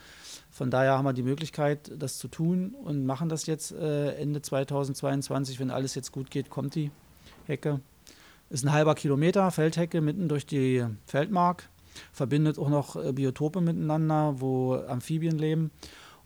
Von 0.50 0.70
daher 0.70 0.96
haben 0.96 1.04
wir 1.04 1.12
die 1.12 1.22
Möglichkeit, 1.22 1.92
das 1.96 2.16
zu 2.16 2.28
tun 2.28 2.74
und 2.82 3.04
machen 3.04 3.28
das 3.28 3.46
jetzt 3.46 3.72
äh, 3.72 4.14
Ende 4.14 4.40
2022. 4.40 5.60
Wenn 5.60 5.70
alles 5.70 5.94
jetzt 5.94 6.10
gut 6.10 6.30
geht, 6.30 6.48
kommt 6.48 6.74
die 6.74 6.90
Hecke. 7.46 7.80
Ist 8.48 8.64
ein 8.64 8.72
halber 8.72 8.94
Kilometer 8.94 9.50
Feldhecke 9.50 10.00
mitten 10.00 10.28
durch 10.28 10.46
die 10.46 10.84
Feldmark. 11.04 11.68
Verbindet 12.12 12.58
auch 12.58 12.70
noch 12.70 12.96
äh, 12.96 13.12
Biotope 13.12 13.60
miteinander, 13.60 14.40
wo 14.40 14.74
Amphibien 14.74 15.38
leben. 15.38 15.70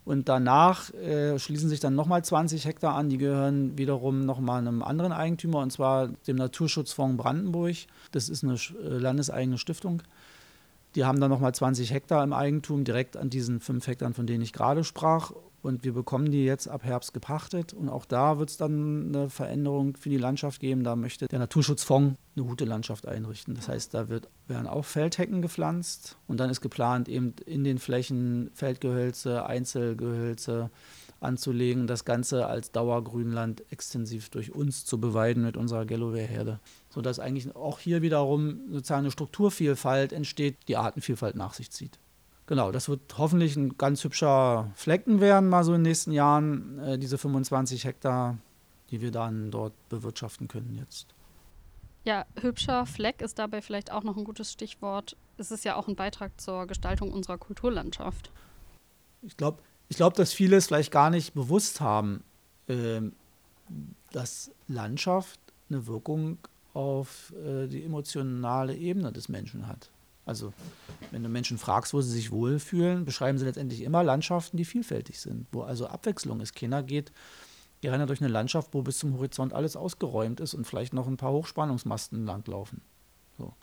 Und 0.07 0.29
danach 0.29 0.95
äh, 0.95 1.37
schließen 1.37 1.69
sich 1.69 1.81
dann 1.81 1.97
nochmal 1.97 2.25
20 2.25 2.65
Hektar 2.65 2.95
an, 2.95 3.09
die 3.09 3.19
gehören 3.19 3.77
wiederum 3.77 4.25
nochmal 4.25 4.61
einem 4.61 4.85
anderen 4.85 5.11
Eigentümer, 5.11 5.59
und 5.59 5.73
zwar 5.73 6.07
dem 6.29 6.37
Naturschutzfonds 6.37 7.21
Brandenburg. 7.21 7.75
Das 8.13 8.29
ist 8.29 8.45
eine 8.45 8.55
äh, 8.55 8.99
landeseigene 8.99 9.59
Stiftung. 9.59 10.05
Die 10.95 11.05
haben 11.05 11.21
dann 11.21 11.29
nochmal 11.29 11.57
20 11.57 11.93
Hektar 11.93 12.23
im 12.23 12.33
Eigentum, 12.33 12.85
direkt 12.85 13.17
an 13.17 13.31
diesen 13.31 13.59
fünf 13.59 13.89
Hektar, 13.89 14.15
von 14.15 14.29
denen 14.29 14.45
ich 14.45 14.53
gerade 14.53 14.85
sprach. 14.85 15.33
Und 15.67 15.83
wir 15.83 15.93
bekommen 15.93 16.31
die 16.31 16.45
jetzt 16.45 16.69
ab 16.69 16.85
Herbst 16.85 17.13
gepachtet. 17.13 17.75
Und 17.75 17.89
auch 17.89 18.05
da 18.05 18.39
wird 18.39 18.51
es 18.51 18.57
dann 18.57 19.09
eine 19.09 19.29
Veränderung 19.29 19.97
für 19.97 20.11
die 20.11 20.17
Landschaft 20.17 20.61
geben. 20.61 20.85
Da 20.85 20.95
möchte 20.95 21.27
der 21.27 21.41
Naturschutzfonds 21.41 22.15
eine 22.37 22.45
gute 22.47 22.65
Landschaft 22.65 23.09
einrichten. 23.09 23.57
Das 23.57 23.69
heißt, 23.69 23.93
da 23.93 24.09
wird, 24.09 24.29
werden 24.47 24.69
auch 24.69 24.85
Feldhecken 24.85 25.43
gepflanzt. 25.43 26.19
Und 26.29 26.39
dann 26.39 26.51
ist 26.51 26.61
geplant, 26.61 27.09
eben 27.09 27.35
in 27.47 27.65
den 27.65 27.79
Flächen 27.79 28.53
Feldgehölze, 28.55 29.45
Einzelgehölze 29.45 30.71
anzulegen, 31.19 31.89
das 31.89 32.05
Ganze 32.05 32.47
als 32.47 32.71
Dauergrünland 32.71 33.65
extensiv 33.73 34.29
durch 34.29 34.55
uns 34.55 34.85
zu 34.85 35.01
beweiden 35.01 35.43
mit 35.43 35.57
unserer 35.57 35.85
Galloway-Herde. 35.85 36.61
Sodass 36.91 37.19
eigentlich 37.19 37.57
auch 37.57 37.81
hier 37.81 38.03
wiederum 38.03 38.61
sozusagen 38.71 39.01
eine 39.01 39.11
Strukturvielfalt 39.11 40.13
entsteht, 40.13 40.59
die 40.69 40.77
Artenvielfalt 40.77 41.35
nach 41.35 41.55
sich 41.55 41.73
zieht. 41.73 41.99
Genau, 42.47 42.71
das 42.71 42.89
wird 42.89 43.19
hoffentlich 43.19 43.57
ein 43.57 43.77
ganz 43.77 44.05
hübscher 44.05 44.71
Flecken 44.77 45.21
werden, 45.21 45.49
mal 45.49 45.65
so 45.65 45.73
in 45.73 45.83
den 45.83 45.91
nächsten 45.91 46.13
Jahren, 46.13 46.79
äh, 46.79 46.99
diese 46.99 47.19
25 47.19 47.85
Hektar, 47.85 48.39
die 48.91 49.01
wir 49.01 49.11
dann 49.11 49.51
dort 49.51 49.73
bewirtschaften 49.89 50.47
können 50.47 50.77
jetzt. 50.79 51.09
Ja, 52.05 52.25
hübscher 52.41 52.87
Fleck 52.87 53.21
ist 53.21 53.41
dabei 53.41 53.61
vielleicht 53.63 53.91
auch 53.91 54.05
noch 54.05 54.17
ein 54.17 54.23
gutes 54.23 54.53
Stichwort. 54.53 55.17
Es 55.39 55.51
ist 55.51 55.65
ja 55.65 55.75
auch 55.75 55.89
ein 55.89 55.97
Beitrag 55.97 56.41
zur 56.41 56.67
Gestaltung 56.67 57.11
unserer 57.11 57.37
Kulturlandschaft. 57.37 58.31
Ich 59.23 59.37
glaube, 59.37 59.59
ich 59.89 59.97
glaub, 59.97 60.15
dass 60.15 60.33
viele 60.33 60.57
es 60.57 60.69
vielleicht 60.69 60.93
gar 60.93 61.11
nicht 61.11 61.35
bewusst 61.35 61.81
haben, 61.81 62.23
äh, 62.69 63.01
dass 64.13 64.53
Landschaft 64.69 65.41
eine 65.69 65.89
Wirkung 65.89 66.39
auf 66.75 67.33
äh, 67.45 67.67
die 67.67 67.83
emotionale 67.83 68.77
Ebene 68.77 69.11
des 69.11 69.29
Menschen 69.29 69.67
hat. 69.67 69.91
Also, 70.27 70.53
wenn 71.13 71.23
du 71.23 71.29
Menschen 71.29 71.57
fragst, 71.57 71.95
wo 71.95 72.01
sie 72.01 72.11
sich 72.11 72.33
wohlfühlen, 72.33 73.05
beschreiben 73.05 73.39
sie 73.39 73.45
letztendlich 73.45 73.83
immer 73.83 74.03
Landschaften, 74.03 74.57
die 74.57 74.65
vielfältig 74.65 75.21
sind, 75.21 75.47
wo 75.53 75.63
also 75.63 75.87
Abwechslung 75.87 76.41
ist. 76.41 76.55
Keiner 76.55 76.83
geht 76.83 77.13
gerne 77.81 78.07
durch 78.07 78.21
eine 78.21 78.29
Landschaft, 78.29 78.75
wo 78.75 78.83
bis 78.83 78.99
zum 78.99 79.15
Horizont 79.15 79.53
alles 79.53 79.77
ausgeräumt 79.77 80.41
ist 80.41 80.55
und 80.55 80.67
vielleicht 80.67 80.93
noch 80.93 81.07
ein 81.07 81.17
paar 81.17 81.33
Hochspannungsmasten 81.33 82.27
langlaufen. 82.27 82.81
So. 83.39 83.55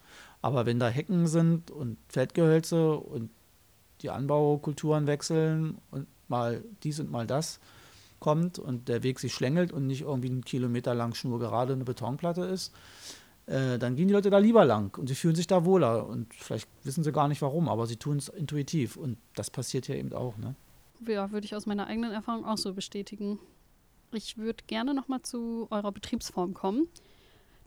Aber 0.41 0.65
wenn 0.65 0.79
da 0.79 0.87
Hecken 0.87 1.27
sind 1.27 1.69
und 1.69 1.97
Feldgehölze 2.07 2.95
und 2.95 3.29
die 4.01 4.09
Anbaukulturen 4.09 5.05
wechseln 5.05 5.77
und 5.91 6.07
mal 6.29 6.63
dies 6.83 6.99
und 6.99 7.11
mal 7.11 7.27
das 7.27 7.59
kommt 8.19 8.57
und 8.57 8.87
der 8.87 9.03
Weg 9.03 9.19
sich 9.19 9.33
schlängelt 9.33 9.73
und 9.73 9.87
nicht 9.87 10.01
irgendwie 10.01 10.29
einen 10.29 10.45
Kilometer 10.45 10.93
lang 10.93 11.13
schnurgerade 11.13 11.73
eine 11.73 11.83
Betonplatte 11.83 12.43
ist, 12.43 12.71
äh, 13.45 13.77
dann 13.77 13.95
gehen 13.95 14.07
die 14.07 14.13
Leute 14.13 14.29
da 14.29 14.37
lieber 14.37 14.63
lang 14.65 14.97
und 14.97 15.07
sie 15.07 15.15
fühlen 15.15 15.35
sich 15.35 15.47
da 15.47 15.65
wohler. 15.65 16.07
Und 16.07 16.33
vielleicht 16.33 16.69
wissen 16.83 17.03
sie 17.03 17.11
gar 17.11 17.27
nicht 17.27 17.41
warum, 17.41 17.67
aber 17.67 17.87
sie 17.87 17.97
tun 17.97 18.17
es 18.17 18.29
intuitiv. 18.29 18.95
Und 18.95 19.17
das 19.35 19.49
passiert 19.49 19.87
ja 19.87 19.95
eben 19.95 20.13
auch. 20.13 20.37
Ne? 20.37 20.55
Ja, 21.07 21.31
würde 21.31 21.45
ich 21.45 21.55
aus 21.55 21.65
meiner 21.65 21.87
eigenen 21.87 22.11
Erfahrung 22.11 22.45
auch 22.45 22.57
so 22.57 22.73
bestätigen. 22.73 23.39
Ich 24.11 24.37
würde 24.37 24.63
gerne 24.67 24.93
nochmal 24.93 25.21
zu 25.23 25.67
eurer 25.71 25.91
Betriebsform 25.91 26.53
kommen. 26.53 26.87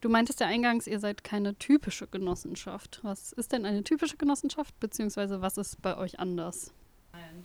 Du 0.01 0.09
meintest 0.09 0.41
ja 0.41 0.47
eingangs, 0.47 0.87
ihr 0.87 1.01
seid 1.01 1.25
keine 1.25 1.57
typische 1.57 2.07
Genossenschaft. 2.07 3.01
Was 3.03 3.33
ist 3.33 3.53
denn 3.53 3.65
eine 3.65 3.83
typische 3.83 4.17
Genossenschaft, 4.17 4.79
beziehungsweise 4.79 5.41
was 5.41 5.57
ist 5.57 5.83
bei 5.83 5.97
euch 5.97 6.21
anders? 6.21 6.73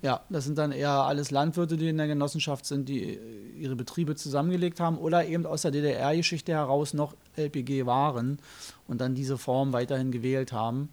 Ja, 0.02 0.22
das 0.30 0.46
sind 0.46 0.58
dann 0.58 0.72
eher 0.72 0.90
alles 0.90 1.32
Landwirte, 1.32 1.78
die 1.78 1.90
in 1.90 1.98
der 1.98 2.08
Genossenschaft 2.08 2.66
sind, 2.66 2.90
die 2.90 3.04
äh, 3.04 3.52
ihre 3.58 3.76
Betriebe 3.76 4.16
zusammengelegt 4.16 4.80
haben 4.80 4.98
oder 4.98 5.26
eben 5.26 5.46
aus 5.46 5.62
der 5.62 5.72
DDR-Geschichte 5.72 6.54
heraus 6.54 6.94
noch 6.94 7.16
LPG 7.36 7.86
waren 7.86 8.40
und 8.88 9.02
dann 9.02 9.16
diese 9.16 9.38
Form 9.38 9.74
weiterhin 9.74 10.12
gewählt 10.12 10.52
haben. 10.52 10.90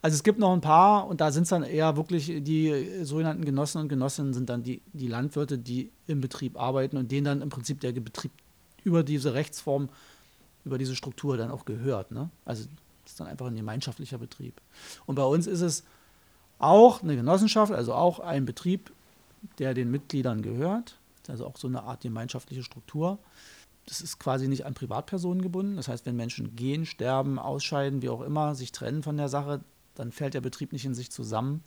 Also 0.00 0.14
es 0.14 0.22
gibt 0.22 0.38
noch 0.38 0.52
ein 0.52 0.60
paar 0.60 1.08
und 1.08 1.20
da 1.20 1.32
sind 1.32 1.44
es 1.44 1.48
dann 1.48 1.64
eher 1.64 1.96
wirklich 1.96 2.26
die 2.26 3.02
sogenannten 3.02 3.44
Genossen 3.44 3.80
und 3.80 3.88
Genossinnen 3.88 4.32
sind 4.32 4.48
dann 4.48 4.62
die, 4.62 4.80
die 4.92 5.08
Landwirte, 5.08 5.58
die 5.58 5.90
im 6.06 6.20
Betrieb 6.20 6.58
arbeiten 6.58 6.96
und 6.96 7.10
denen 7.10 7.24
dann 7.24 7.42
im 7.42 7.48
Prinzip 7.48 7.80
der 7.80 7.92
Betrieb 7.92 8.30
über 8.84 9.02
diese 9.02 9.34
Rechtsform, 9.34 9.88
über 10.64 10.78
diese 10.78 10.94
Struktur 10.94 11.36
dann 11.36 11.50
auch 11.50 11.64
gehört. 11.64 12.12
Ne? 12.12 12.30
Also 12.44 12.64
das 13.02 13.12
ist 13.12 13.20
dann 13.20 13.26
einfach 13.26 13.46
ein 13.46 13.56
gemeinschaftlicher 13.56 14.18
Betrieb. 14.18 14.60
Und 15.06 15.16
bei 15.16 15.24
uns 15.24 15.46
ist 15.46 15.62
es 15.62 15.82
auch 16.58 17.02
eine 17.02 17.16
Genossenschaft, 17.16 17.72
also 17.72 17.94
auch 17.94 18.20
ein 18.20 18.44
Betrieb, 18.44 18.92
der 19.58 19.74
den 19.74 19.90
Mitgliedern 19.90 20.42
gehört. 20.42 20.98
Also 21.28 21.46
auch 21.46 21.58
so 21.58 21.68
eine 21.68 21.82
Art 21.82 22.00
gemeinschaftliche 22.00 22.62
Struktur. 22.62 23.18
Das 23.84 24.00
ist 24.00 24.18
quasi 24.18 24.48
nicht 24.48 24.64
an 24.64 24.74
Privatpersonen 24.74 25.42
gebunden. 25.42 25.76
Das 25.76 25.88
heißt, 25.88 26.06
wenn 26.06 26.16
Menschen 26.16 26.56
gehen, 26.56 26.86
sterben, 26.86 27.38
ausscheiden, 27.38 28.02
wie 28.02 28.08
auch 28.08 28.22
immer, 28.22 28.54
sich 28.54 28.72
trennen 28.72 29.02
von 29.02 29.16
der 29.16 29.28
Sache, 29.28 29.60
dann 29.94 30.10
fällt 30.10 30.34
der 30.34 30.40
Betrieb 30.40 30.72
nicht 30.72 30.84
in 30.84 30.94
sich 30.94 31.10
zusammen, 31.10 31.62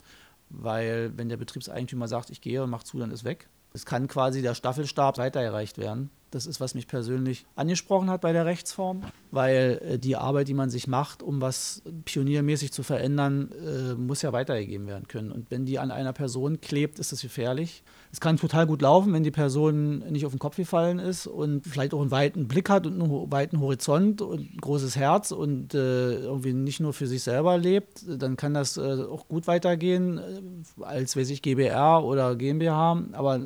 weil 0.50 1.16
wenn 1.16 1.30
der 1.30 1.38
Betriebseigentümer 1.38 2.08
sagt, 2.08 2.30
ich 2.30 2.42
gehe 2.42 2.64
und 2.64 2.70
mach 2.70 2.84
zu, 2.84 2.98
dann 2.98 3.12
ist 3.12 3.24
weg. 3.24 3.50
Es 3.74 3.86
kann 3.86 4.08
quasi 4.08 4.42
der 4.42 4.56
Staffelstab 4.56 5.18
weitergereicht 5.18 5.78
werden. 5.78 6.10
Das 6.32 6.46
ist, 6.46 6.62
was 6.62 6.76
mich 6.76 6.88
persönlich 6.88 7.46
angesprochen 7.56 8.10
hat 8.10 8.22
bei 8.22 8.32
der 8.32 8.46
Rechtsform, 8.46 9.02
weil 9.32 9.82
äh, 9.84 10.00
die 10.00 10.16
Arbeit, 10.16 10.48
die 10.48 10.54
man 10.54 10.70
sich 10.70 10.88
macht, 10.88 11.22
um 11.22 11.42
was 11.42 11.82
pioniermäßig 12.06 12.72
zu 12.72 12.84
verändern, 12.84 13.50
äh, 13.52 13.94
muss 13.96 14.22
ja 14.22 14.32
weitergegeben 14.32 14.88
werden 14.88 15.10
können. 15.10 15.30
Und 15.30 15.52
wenn 15.52 15.66
die 15.66 15.78
an 15.78 15.92
einer 15.92 16.14
Person 16.14 16.62
klebt, 16.62 17.00
ist 17.00 17.12
das 17.12 17.22
gefährlich. 17.22 17.84
Es 18.14 18.22
kann 18.22 18.38
total 18.38 18.66
gut 18.66 18.82
laufen, 18.82 19.12
wenn 19.12 19.24
die 19.24 19.32
Person 19.32 20.00
nicht 20.10 20.26
auf 20.26 20.32
den 20.32 20.40
Kopf 20.40 20.56
gefallen 20.56 21.00
ist 21.00 21.28
und 21.28 21.68
vielleicht 21.68 21.94
auch 21.94 22.02
einen 22.02 22.12
weiten 22.12 22.48
Blick 22.48 22.70
hat 22.70 22.88
und 22.88 23.02
einen 23.02 23.32
weiten 23.32 23.60
Horizont 23.60 24.22
und 24.22 24.54
ein 24.54 24.58
großes 24.62 24.96
Herz 24.96 25.32
und 25.32 25.74
äh, 25.74 26.16
irgendwie 26.16 26.54
nicht 26.54 26.80
nur 26.80 26.94
für 26.94 27.08
sich 27.08 27.24
selber 27.24 27.58
lebt, 27.58 28.06
dann 28.08 28.38
kann 28.38 28.54
das 28.54 28.78
auch 28.78 29.28
gut 29.28 29.48
weitergehen 29.48 30.64
als, 30.80 31.18
weiß 31.18 31.30
ich, 31.30 31.42
GBR 31.42 32.04
oder 32.06 32.38
GmbH. 32.38 33.04
Aber 33.12 33.42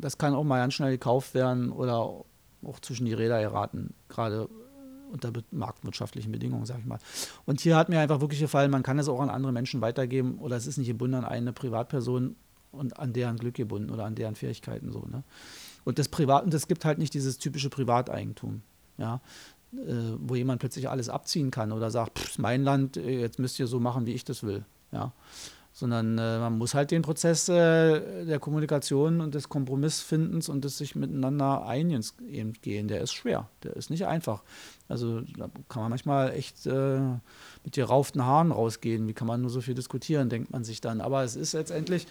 das 0.00 0.18
kann 0.18 0.34
auch 0.34 0.44
mal 0.44 0.58
ganz 0.58 0.74
schnell 0.74 0.92
gekauft 0.92 1.34
werden 1.34 1.72
oder 1.72 2.24
auch 2.64 2.80
zwischen 2.80 3.06
die 3.06 3.12
Räder 3.12 3.40
geraten, 3.40 3.94
gerade 4.08 4.48
unter 5.10 5.32
marktwirtschaftlichen 5.50 6.32
Bedingungen, 6.32 6.66
sag 6.66 6.80
ich 6.80 6.84
mal. 6.84 6.98
Und 7.46 7.60
hier 7.60 7.76
hat 7.76 7.88
mir 7.88 8.00
einfach 8.00 8.20
wirklich 8.20 8.40
gefallen, 8.40 8.70
man 8.70 8.82
kann 8.82 8.98
es 8.98 9.08
auch 9.08 9.20
an 9.20 9.30
andere 9.30 9.52
Menschen 9.52 9.80
weitergeben 9.80 10.38
oder 10.38 10.56
es 10.56 10.66
ist 10.66 10.76
nicht 10.76 10.88
gebunden 10.88 11.16
an 11.16 11.24
eine 11.24 11.52
Privatperson 11.52 12.36
und 12.72 12.98
an 12.98 13.12
deren 13.12 13.38
Glück 13.38 13.54
gebunden 13.54 13.90
oder 13.90 14.04
an 14.04 14.14
deren 14.14 14.34
Fähigkeiten 14.34 14.92
so. 14.92 15.06
Ne? 15.10 15.24
Und 15.84 15.98
das 15.98 16.08
Privat, 16.08 16.44
und 16.44 16.52
es 16.52 16.68
gibt 16.68 16.84
halt 16.84 16.98
nicht 16.98 17.14
dieses 17.14 17.38
typische 17.38 17.70
Privateigentum, 17.70 18.62
ja, 18.98 19.20
äh, 19.72 20.16
wo 20.18 20.34
jemand 20.34 20.60
plötzlich 20.60 20.88
alles 20.90 21.08
abziehen 21.08 21.50
kann 21.50 21.72
oder 21.72 21.90
sagt, 21.90 22.18
pff, 22.18 22.38
mein 22.38 22.62
Land, 22.62 22.96
äh, 22.98 23.20
jetzt 23.20 23.38
müsst 23.38 23.58
ihr 23.58 23.66
so 23.66 23.80
machen, 23.80 24.04
wie 24.04 24.12
ich 24.12 24.24
das 24.24 24.42
will, 24.42 24.64
ja 24.92 25.12
sondern 25.78 26.18
äh, 26.18 26.38
man 26.38 26.58
muss 26.58 26.74
halt 26.74 26.90
den 26.90 27.02
Prozess 27.02 27.48
äh, 27.48 28.24
der 28.24 28.38
Kommunikation 28.38 29.20
und 29.20 29.34
des 29.34 29.48
Kompromissfindens 29.48 30.48
und 30.48 30.64
des 30.64 30.78
sich 30.78 30.96
miteinander 30.96 31.66
einigen 31.66 32.02
gehen. 32.62 32.88
Der 32.88 33.00
ist 33.00 33.12
schwer, 33.12 33.48
der 33.62 33.76
ist 33.76 33.90
nicht 33.90 34.06
einfach. 34.06 34.42
Also 34.88 35.20
da 35.20 35.48
kann 35.68 35.82
man 35.82 35.90
manchmal 35.90 36.32
echt 36.32 36.66
äh, 36.66 36.98
mit 37.64 37.74
gerauften 37.74 38.24
Haaren 38.24 38.50
rausgehen. 38.50 39.06
Wie 39.06 39.14
kann 39.14 39.28
man 39.28 39.40
nur 39.40 39.50
so 39.50 39.60
viel 39.60 39.74
diskutieren, 39.74 40.28
denkt 40.28 40.50
man 40.50 40.64
sich 40.64 40.80
dann. 40.80 41.00
Aber 41.00 41.22
es 41.22 41.36
ist 41.36 41.52
letztendlich 41.52 42.06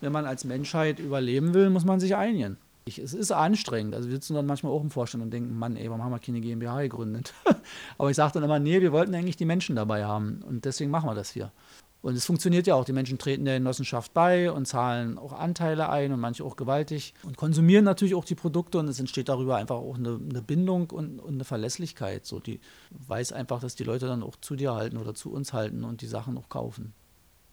wenn 0.00 0.12
man 0.12 0.26
als 0.26 0.44
Menschheit 0.44 0.98
überleben 0.98 1.54
will, 1.54 1.70
muss 1.70 1.84
man 1.84 2.00
sich 2.00 2.16
einigen. 2.16 2.56
Ich, 2.86 2.98
es 2.98 3.12
ist 3.12 3.30
anstrengend. 3.30 3.94
Also 3.94 4.08
wir 4.08 4.16
sitzen 4.16 4.34
dann 4.34 4.46
manchmal 4.46 4.72
auch 4.72 4.82
im 4.82 4.90
Vorstand 4.90 5.22
und 5.22 5.30
denken, 5.30 5.58
Mann, 5.58 5.76
ey, 5.76 5.88
warum 5.88 6.02
haben 6.02 6.12
wir 6.12 6.18
keine 6.18 6.40
GmbH 6.40 6.82
gegründet? 6.82 7.34
Aber 7.98 8.10
ich 8.10 8.16
sage 8.16 8.32
dann 8.34 8.42
immer, 8.42 8.58
nee, 8.58 8.80
wir 8.80 8.92
wollten 8.92 9.14
eigentlich 9.14 9.36
die 9.36 9.44
Menschen 9.44 9.76
dabei 9.76 10.04
haben 10.04 10.42
und 10.46 10.64
deswegen 10.64 10.90
machen 10.90 11.08
wir 11.08 11.14
das 11.14 11.30
hier. 11.30 11.52
Und 12.02 12.16
es 12.16 12.24
funktioniert 12.24 12.66
ja 12.66 12.74
auch. 12.74 12.84
Die 12.84 12.92
Menschen 12.92 13.18
treten 13.18 13.44
der 13.44 13.58
Genossenschaft 13.58 14.14
bei 14.14 14.50
und 14.50 14.66
zahlen 14.66 15.18
auch 15.18 15.32
Anteile 15.32 15.90
ein 15.90 16.12
und 16.12 16.20
manche 16.20 16.44
auch 16.44 16.56
gewaltig 16.56 17.14
und 17.22 17.36
konsumieren 17.36 17.84
natürlich 17.84 18.14
auch 18.14 18.24
die 18.24 18.34
Produkte 18.34 18.78
und 18.78 18.88
es 18.88 18.98
entsteht 18.98 19.28
darüber 19.28 19.56
einfach 19.56 19.76
auch 19.76 19.96
eine, 19.96 20.18
eine 20.28 20.42
Bindung 20.42 20.90
und, 20.90 21.20
und, 21.20 21.34
eine 21.34 21.44
Verlässlichkeit. 21.44 22.24
So, 22.24 22.40
die 22.40 22.60
weiß 22.90 23.32
einfach, 23.32 23.60
dass 23.60 23.74
die 23.74 23.84
Leute 23.84 24.06
dann 24.06 24.22
auch 24.22 24.36
zu 24.36 24.56
dir 24.56 24.74
halten 24.74 24.96
oder 24.96 25.14
zu 25.14 25.30
uns 25.30 25.52
halten 25.52 25.84
und 25.84 26.00
die 26.00 26.06
Sachen 26.06 26.38
auch 26.38 26.48
kaufen. 26.48 26.94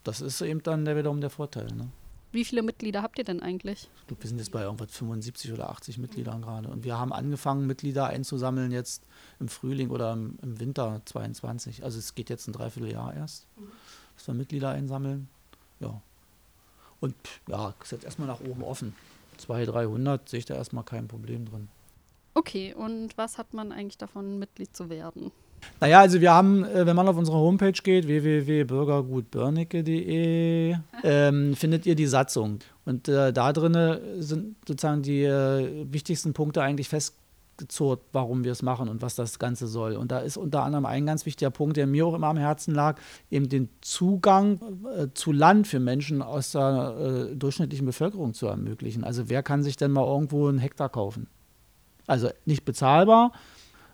Das 0.04 0.22
ist 0.22 0.40
eben 0.42 0.64
dann 0.64 0.86
der, 0.86 0.96
wiederum 0.96 1.20
der 1.20 1.30
Vorteil. 1.30 1.68
Ne? 1.74 1.90
Wie 2.32 2.46
viele 2.46 2.62
Mitglieder 2.62 3.02
habt 3.02 3.18
ihr 3.18 3.26
denn 3.26 3.42
eigentlich? 3.42 3.90
Ich 4.00 4.08
glaube, 4.08 4.24
wir 4.24 4.30
sind 4.30 4.38
jetzt 4.38 4.52
bei 4.52 4.62
irgendwas 4.62 4.92
75 4.92 5.54
oder 5.54 5.70
80 5.70 5.98
Mitgliedern 5.98 6.42
gerade. 6.42 6.70
Und 6.70 6.84
wir 6.84 6.98
haben 6.98 7.12
angefangen, 7.12 7.68
Mitglieder 7.68 8.08
einzusammeln 8.08 8.72
jetzt 8.72 9.04
im 9.40 9.48
Frühling 9.48 9.90
oder 9.90 10.14
im, 10.14 10.38
im 10.42 10.60
Winter 10.60 11.02
22. 11.06 11.84
Also 11.84 12.00
es 12.00 12.16
geht 12.16 12.30
jetzt 12.30 12.48
ein 12.48 12.54
Dreivierteljahr 12.54 13.16
erst, 13.16 13.48
dass 14.18 14.28
wir 14.28 14.34
Mitglieder 14.34 14.70
einsammeln. 14.70 15.30
Ja. 15.80 16.02
Und 17.00 17.16
ja, 17.48 17.74
ist 17.82 17.92
jetzt 17.92 18.06
erstmal 18.06 18.28
nach 18.28 18.42
oben 18.42 18.64
offen. 18.64 18.96
200, 19.38 19.76
300 19.76 20.28
sehe 20.28 20.40
ich 20.40 20.46
da 20.46 20.56
erstmal 20.56 20.84
kein 20.84 21.08
Problem 21.08 21.46
drin. 21.46 21.70
Okay, 22.34 22.74
und 22.74 23.16
was 23.18 23.38
hat 23.38 23.54
man 23.54 23.72
eigentlich 23.72 23.98
davon, 23.98 24.40
Mitglied 24.40 24.76
zu 24.76 24.90
werden? 24.90 25.32
Naja, 25.80 26.02
also 26.02 26.20
wir 26.22 26.32
haben, 26.32 26.66
äh, 26.66 26.86
wenn 26.86 26.96
man 26.96 27.08
auf 27.08 27.18
unsere 27.18 27.38
Homepage 27.38 27.72
geht, 27.72 28.06
www.bürgergutbörnicke.de, 28.08 30.76
ähm, 31.04 31.56
findet 31.56 31.86
ihr 31.86 31.96
die 31.96 32.08
Satzung. 32.08 32.60
Und 32.86 33.08
äh, 33.08 33.32
da 33.34 33.54
drin 33.54 33.98
sind 34.20 34.56
sozusagen 34.68 35.02
die 35.02 35.24
äh, 35.24 35.86
wichtigsten 35.92 36.34
Punkte 36.34 36.62
eigentlich 36.62 36.90
festgezurrt, 37.58 38.02
warum 38.14 38.44
wir 38.44 38.52
es 38.52 38.62
machen 38.62 38.88
und 38.88 39.02
was 39.02 39.16
das 39.16 39.40
Ganze 39.40 39.68
soll. 39.68 39.96
Und 39.96 40.12
da 40.12 40.20
ist 40.20 40.38
unter 40.38 40.64
anderem 40.64 40.86
ein 40.86 41.06
ganz 41.06 41.26
wichtiger 41.26 41.50
Punkt, 41.50 41.78
der 41.78 41.88
mir 41.88 42.06
auch 42.06 42.14
immer 42.14 42.28
am 42.28 42.38
Herzen 42.38 42.74
lag, 42.74 43.00
eben 43.32 43.50
den 43.50 43.70
Zugang 43.82 44.60
äh, 44.96 45.08
zu 45.14 45.32
Land 45.32 45.68
für 45.68 45.80
Menschen 45.80 46.22
aus 46.22 46.52
der 46.52 47.30
äh, 47.32 47.36
durchschnittlichen 47.36 47.86
Bevölkerung 47.86 48.34
zu 48.34 48.48
ermöglichen. 48.48 49.04
Also 49.04 49.30
wer 49.30 49.44
kann 49.44 49.64
sich 49.64 49.76
denn 49.76 49.92
mal 49.92 50.06
irgendwo 50.06 50.48
einen 50.48 50.60
Hektar 50.60 50.90
kaufen? 50.90 51.28
Also 52.06 52.30
nicht 52.46 52.64
bezahlbar, 52.64 53.32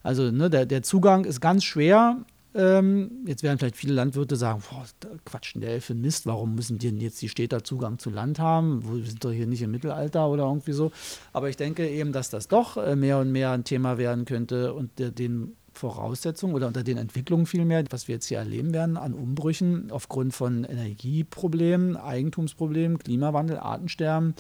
also 0.03 0.29
ne, 0.29 0.49
der, 0.49 0.65
der 0.65 0.83
Zugang 0.83 1.25
ist 1.25 1.39
ganz 1.39 1.63
schwer. 1.63 2.17
Ähm, 2.55 3.23
jetzt 3.25 3.43
werden 3.43 3.57
vielleicht 3.57 3.77
viele 3.77 3.93
Landwirte 3.93 4.35
sagen, 4.35 4.61
boah, 4.69 4.85
quatschen 5.25 5.61
der 5.61 5.81
für 5.81 5.95
Mist, 5.95 6.25
warum 6.25 6.55
müssen 6.55 6.77
die 6.77 6.89
denn 6.89 6.99
jetzt 6.99 7.21
die 7.21 7.29
Städter 7.29 7.63
Zugang 7.63 7.97
zu 7.99 8.09
Land 8.09 8.39
haben? 8.39 8.83
Wir 8.83 9.05
sind 9.05 9.23
doch 9.23 9.31
hier 9.31 9.47
nicht 9.47 9.61
im 9.61 9.71
Mittelalter 9.71 10.29
oder 10.29 10.43
irgendwie 10.43 10.73
so. 10.73 10.91
Aber 11.31 11.49
ich 11.49 11.57
denke 11.57 11.87
eben, 11.87 12.11
dass 12.11 12.29
das 12.29 12.47
doch 12.47 12.77
äh, 12.77 12.95
mehr 12.95 13.19
und 13.19 13.31
mehr 13.31 13.51
ein 13.51 13.63
Thema 13.63 13.97
werden 13.97 14.25
könnte 14.25 14.73
und 14.73 14.91
den 14.97 15.55
Voraussetzungen 15.73 16.53
oder 16.53 16.67
unter 16.67 16.83
den 16.83 16.97
Entwicklungen 16.97 17.45
vielmehr, 17.45 17.83
was 17.89 18.07
wir 18.07 18.15
jetzt 18.15 18.27
hier 18.27 18.37
erleben 18.37 18.73
werden 18.73 18.97
an 18.97 19.13
Umbrüchen 19.13 19.91
aufgrund 19.91 20.33
von 20.33 20.63
Energieproblemen, 20.63 21.97
Eigentumsproblemen, 21.97 22.99
Klimawandel, 22.99 23.57
Artensterben, 23.57 24.35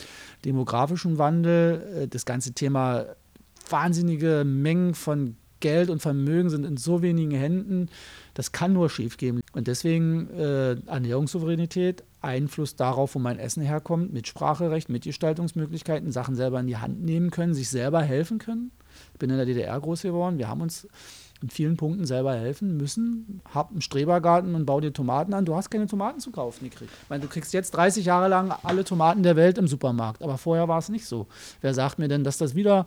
demografischen 0.45 1.17
Wandel, 1.17 2.03
äh, 2.03 2.07
das 2.07 2.25
ganze 2.25 2.53
Thema 2.53 3.05
wahnsinnige 3.69 4.43
Mengen 4.45 4.93
von 4.93 5.37
Geld 5.63 5.89
und 5.89 6.01
Vermögen 6.01 6.49
sind 6.49 6.65
in 6.65 6.75
so 6.75 7.01
wenigen 7.01 7.31
Händen, 7.31 7.87
das 8.33 8.51
kann 8.51 8.73
nur 8.73 8.89
schief 8.89 9.15
gehen. 9.15 9.39
Und 9.53 9.67
deswegen 9.67 10.29
äh, 10.31 10.71
Ernährungssouveränität, 10.87 12.03
Einfluss 12.21 12.75
darauf, 12.75 13.15
wo 13.15 13.19
mein 13.19 13.39
Essen 13.39 13.63
herkommt, 13.63 14.11
Mitspracherecht, 14.11 14.89
Mitgestaltungsmöglichkeiten, 14.89 16.11
Sachen 16.11 16.35
selber 16.35 16.59
in 16.59 16.67
die 16.67 16.77
Hand 16.77 17.01
nehmen 17.01 17.31
können, 17.31 17.53
sich 17.53 17.69
selber 17.69 18.01
helfen 18.01 18.39
können. 18.39 18.71
Ich 19.13 19.19
bin 19.19 19.29
in 19.29 19.37
der 19.37 19.45
DDR 19.45 19.79
groß 19.79 20.01
geworden. 20.01 20.37
Wir 20.37 20.49
haben 20.49 20.59
uns 20.59 20.85
in 21.41 21.49
vielen 21.49 21.77
Punkten 21.77 22.05
selber 22.05 22.33
helfen 22.35 22.75
müssen. 22.75 23.41
Hab 23.53 23.71
einen 23.71 23.81
Strebergarten 23.81 24.55
und 24.55 24.65
bau 24.65 24.81
dir 24.81 24.91
Tomaten 24.91 25.33
an. 25.33 25.45
Du 25.45 25.55
hast 25.55 25.69
keine 25.69 25.87
Tomaten 25.87 26.19
zu 26.19 26.31
kaufen 26.31 26.69
gekriegt. 26.69 26.91
Ich 27.03 27.09
meine, 27.09 27.21
du 27.21 27.29
kriegst 27.29 27.53
jetzt 27.53 27.71
30 27.71 28.03
Jahre 28.03 28.27
lang 28.27 28.53
alle 28.63 28.83
Tomaten 28.83 29.23
der 29.23 29.37
Welt 29.37 29.57
im 29.57 29.67
Supermarkt, 29.67 30.21
aber 30.23 30.37
vorher 30.37 30.67
war 30.67 30.79
es 30.79 30.89
nicht 30.89 31.05
so. 31.05 31.27
Wer 31.61 31.73
sagt 31.73 31.99
mir 31.99 32.09
denn, 32.09 32.25
dass 32.25 32.37
das 32.37 32.53
wieder 32.53 32.85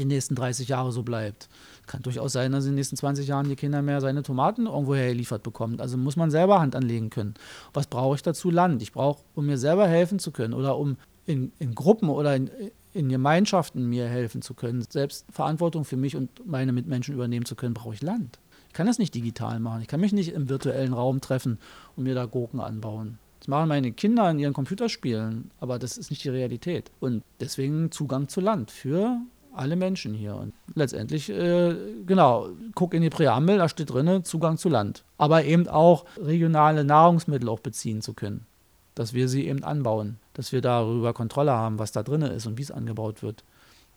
die 0.00 0.14
nächsten 0.14 0.34
30 0.34 0.68
Jahre 0.68 0.92
so 0.92 1.02
bleibt. 1.02 1.48
Kann 1.86 2.02
durchaus 2.02 2.32
sein, 2.32 2.52
dass 2.52 2.64
in 2.64 2.72
den 2.72 2.76
nächsten 2.76 2.96
20 2.96 3.28
Jahren 3.28 3.48
die 3.48 3.56
Kinder 3.56 3.82
mehr 3.82 4.00
seine 4.00 4.22
Tomaten 4.22 4.66
irgendwoher 4.66 5.08
geliefert 5.08 5.42
bekommen. 5.42 5.80
Also 5.80 5.96
muss 5.96 6.16
man 6.16 6.30
selber 6.30 6.60
Hand 6.60 6.74
anlegen 6.74 7.10
können. 7.10 7.34
Was 7.72 7.86
brauche 7.86 8.16
ich 8.16 8.22
dazu? 8.22 8.50
Land. 8.50 8.82
Ich 8.82 8.92
brauche, 8.92 9.22
um 9.34 9.46
mir 9.46 9.58
selber 9.58 9.86
helfen 9.86 10.18
zu 10.18 10.30
können 10.30 10.54
oder 10.54 10.76
um 10.76 10.96
in, 11.26 11.52
in 11.58 11.74
Gruppen 11.74 12.08
oder 12.08 12.34
in, 12.34 12.50
in 12.92 13.08
Gemeinschaften 13.08 13.88
mir 13.88 14.08
helfen 14.08 14.42
zu 14.42 14.54
können, 14.54 14.82
selbst 14.88 15.26
Verantwortung 15.30 15.84
für 15.84 15.96
mich 15.96 16.16
und 16.16 16.46
meine 16.46 16.72
Mitmenschen 16.72 17.14
übernehmen 17.14 17.44
zu 17.44 17.54
können, 17.54 17.74
brauche 17.74 17.94
ich 17.94 18.02
Land. 18.02 18.38
Ich 18.68 18.74
kann 18.74 18.86
das 18.86 18.98
nicht 18.98 19.14
digital 19.14 19.60
machen. 19.60 19.82
Ich 19.82 19.88
kann 19.88 20.00
mich 20.00 20.12
nicht 20.12 20.32
im 20.32 20.48
virtuellen 20.48 20.92
Raum 20.92 21.20
treffen 21.20 21.58
und 21.96 22.04
mir 22.04 22.14
da 22.14 22.24
Gurken 22.24 22.60
anbauen. 22.60 23.18
Das 23.40 23.48
machen 23.48 23.68
meine 23.68 23.90
Kinder 23.90 24.30
in 24.30 24.38
ihren 24.38 24.52
Computerspielen, 24.52 25.50
aber 25.60 25.78
das 25.78 25.96
ist 25.96 26.10
nicht 26.10 26.22
die 26.22 26.28
Realität. 26.28 26.90
Und 27.00 27.22
deswegen 27.40 27.90
Zugang 27.90 28.28
zu 28.28 28.40
Land 28.40 28.70
für 28.70 29.18
alle 29.54 29.76
Menschen 29.76 30.14
hier. 30.14 30.36
Und 30.36 30.52
letztendlich, 30.74 31.30
äh, 31.30 31.74
genau, 32.06 32.48
guck 32.74 32.94
in 32.94 33.02
die 33.02 33.10
Präambel, 33.10 33.58
da 33.58 33.68
steht 33.68 33.90
drin, 33.90 34.24
Zugang 34.24 34.56
zu 34.56 34.68
Land. 34.68 35.04
Aber 35.18 35.44
eben 35.44 35.68
auch 35.68 36.04
regionale 36.16 36.84
Nahrungsmittel 36.84 37.48
auch 37.48 37.60
beziehen 37.60 38.02
zu 38.02 38.14
können. 38.14 38.46
Dass 38.94 39.14
wir 39.14 39.28
sie 39.28 39.46
eben 39.46 39.64
anbauen. 39.64 40.18
Dass 40.34 40.52
wir 40.52 40.60
darüber 40.60 41.12
Kontrolle 41.12 41.52
haben, 41.52 41.78
was 41.78 41.92
da 41.92 42.02
drin 42.02 42.22
ist 42.22 42.46
und 42.46 42.58
wie 42.58 42.62
es 42.62 42.70
angebaut 42.70 43.22
wird. 43.22 43.44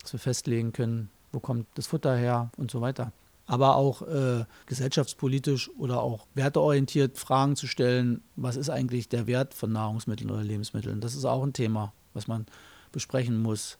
Dass 0.01 0.13
wir 0.13 0.19
festlegen 0.19 0.73
können, 0.73 1.09
wo 1.31 1.39
kommt 1.39 1.67
das 1.75 1.87
Futter 1.87 2.15
her 2.15 2.49
und 2.57 2.71
so 2.71 2.81
weiter. 2.81 3.11
Aber 3.45 3.75
auch 3.75 4.01
äh, 4.03 4.45
gesellschaftspolitisch 4.67 5.69
oder 5.77 6.01
auch 6.01 6.25
werteorientiert 6.33 7.17
Fragen 7.17 7.55
zu 7.57 7.67
stellen, 7.67 8.21
was 8.37 8.55
ist 8.55 8.69
eigentlich 8.69 9.09
der 9.09 9.27
Wert 9.27 9.53
von 9.53 9.71
Nahrungsmitteln 9.71 10.31
oder 10.31 10.43
Lebensmitteln. 10.43 11.01
Das 11.01 11.13
ist 11.13 11.25
auch 11.25 11.43
ein 11.43 11.51
Thema, 11.51 11.91
was 12.13 12.27
man 12.27 12.45
besprechen 12.93 13.41
muss. 13.41 13.77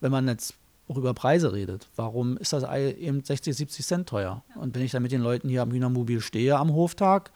Wenn 0.00 0.10
man 0.10 0.26
jetzt 0.26 0.56
auch 0.92 0.98
über 0.98 1.14
Preise 1.14 1.52
redet. 1.52 1.88
Warum 1.96 2.36
ist 2.36 2.52
das 2.52 2.64
Ei 2.64 2.92
eben 2.92 3.24
60, 3.24 3.56
70 3.56 3.86
Cent 3.86 4.08
teuer? 4.08 4.44
Und 4.54 4.74
wenn 4.74 4.82
ich 4.82 4.92
dann 4.92 5.02
mit 5.02 5.12
den 5.12 5.22
Leuten 5.22 5.48
hier 5.48 5.62
am 5.62 5.72
Hühnermobil 5.72 6.20
stehe 6.20 6.56
am 6.56 6.74
Hoftag, 6.74 7.32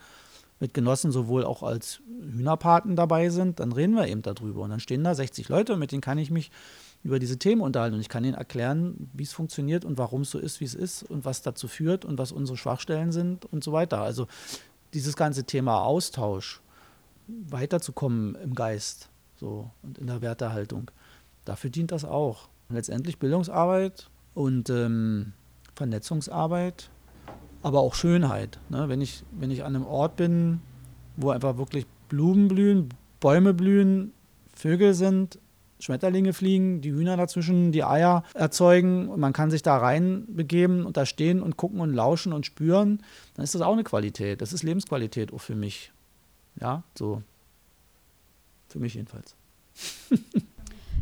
mit 0.61 0.73
Genossen 0.73 1.13
sowohl 1.13 1.45
auch 1.45 1.63
als 1.63 2.01
Hühnerpaten 2.33 2.97
dabei 2.97 3.29
sind, 3.29 3.61
dann 3.61 3.73
reden 3.73 3.95
wir 3.95 4.09
eben 4.09 4.23
darüber. 4.23 4.63
Und 4.63 4.71
dann 4.71 4.81
stehen 4.81 5.05
da 5.05 5.15
60 5.15 5.49
Leute, 5.49 5.77
mit 5.77 5.93
denen 5.93 6.01
kann 6.01 6.19
ich 6.19 6.31
mich 6.31 6.51
über 7.03 7.19
diese 7.19 7.39
Themen 7.39 7.61
unterhalten. 7.61 7.95
Und 7.95 8.01
ich 8.01 8.09
kann 8.09 8.25
ihnen 8.25 8.35
erklären, 8.35 9.11
wie 9.13 9.23
es 9.23 9.33
funktioniert 9.33 9.85
und 9.85 9.99
warum 9.99 10.23
es 10.23 10.31
so 10.31 10.39
ist, 10.39 10.61
wie 10.61 10.65
es 10.65 10.75
ist 10.75 11.03
und 11.03 11.25
was 11.25 11.43
dazu 11.43 11.69
führt 11.69 12.05
und 12.05 12.19
was 12.19 12.33
unsere 12.33 12.57
Schwachstellen 12.57 13.13
sind 13.13 13.45
und 13.45 13.65
so 13.65 13.73
weiter. 13.73 14.01
Also 14.01 14.27
dieses 14.95 15.17
ganze 15.17 15.45
Thema 15.45 15.83
Austausch, 15.83 16.61
weiterzukommen 17.29 18.37
im 18.37 18.55
Geist 18.55 19.09
so, 19.39 19.71
und 19.83 19.99
in 19.99 20.07
der 20.07 20.23
Wertehaltung, 20.23 20.91
dafür 21.45 21.71
dient 21.71 21.93
das 21.93 22.05
auch 22.05 22.49
letztendlich 22.69 23.19
Bildungsarbeit 23.19 24.11
und 24.35 24.71
ähm, 24.71 25.33
Vernetzungsarbeit, 25.75 26.91
aber 27.63 27.81
auch 27.81 27.95
Schönheit. 27.95 28.59
Ne? 28.69 28.89
Wenn, 28.89 29.01
ich, 29.01 29.25
wenn 29.33 29.51
ich 29.51 29.65
an 29.65 29.77
einem 29.77 29.87
Ort 29.87 30.17
bin, 30.17 30.61
wo 31.17 31.31
einfach 31.31 31.59
wirklich 31.59 31.87
Blumen 32.09 32.49
blühen, 32.49 32.89
Bäume 33.21 33.55
blühen, 33.55 34.13
Vögel 34.55 34.95
sind, 34.95 35.39
Schmetterlinge 35.79 36.33
fliegen, 36.33 36.81
die 36.81 36.93
Hühner 36.93 37.17
dazwischen 37.17 37.71
die 37.71 37.85
Eier 37.85 38.23
erzeugen 38.35 39.09
und 39.09 39.21
man 39.21 39.33
kann 39.33 39.51
sich 39.51 39.63
da 39.63 39.77
reinbegeben 39.77 40.87
und 40.87 40.97
da 40.97 41.05
stehen 41.05 41.43
und 41.43 41.57
gucken 41.57 41.81
und 41.81 41.93
lauschen 41.93 42.33
und 42.33 42.47
spüren, 42.47 43.03
dann 43.35 43.45
ist 43.45 43.55
das 43.55 43.63
auch 43.63 43.75
eine 43.75 43.85
Qualität. 43.85 44.41
Das 44.41 44.53
ist 44.53 44.63
Lebensqualität 44.63 45.33
auch 45.35 45.41
für 45.41 45.55
mich. 45.55 45.93
Ja, 46.61 46.83
so. 46.95 47.23
Für 48.69 48.79
mich 48.79 48.95
jedenfalls. 48.95 49.37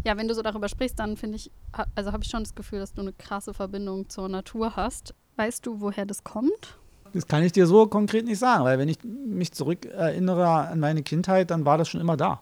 Ja, 0.04 0.16
wenn 0.16 0.28
du 0.28 0.34
so 0.34 0.42
darüber 0.42 0.68
sprichst, 0.68 0.98
dann 0.98 1.16
finde 1.16 1.36
ich, 1.36 1.50
also 1.94 2.12
habe 2.12 2.22
ich 2.22 2.30
schon 2.30 2.44
das 2.44 2.54
Gefühl, 2.54 2.78
dass 2.78 2.92
du 2.92 3.00
eine 3.00 3.12
krasse 3.12 3.54
Verbindung 3.54 4.08
zur 4.08 4.28
Natur 4.28 4.76
hast. 4.76 5.14
Weißt 5.36 5.66
du, 5.66 5.80
woher 5.80 6.06
das 6.06 6.22
kommt? 6.24 6.78
Das 7.14 7.26
kann 7.26 7.42
ich 7.42 7.52
dir 7.52 7.66
so 7.66 7.86
konkret 7.86 8.24
nicht 8.24 8.38
sagen, 8.38 8.64
weil 8.64 8.78
wenn 8.78 8.88
ich 8.88 9.02
mich 9.02 9.52
zurückerinnere 9.52 10.46
an 10.46 10.80
meine 10.80 11.02
Kindheit, 11.02 11.50
dann 11.50 11.64
war 11.64 11.78
das 11.78 11.88
schon 11.88 12.00
immer 12.00 12.16
da 12.16 12.40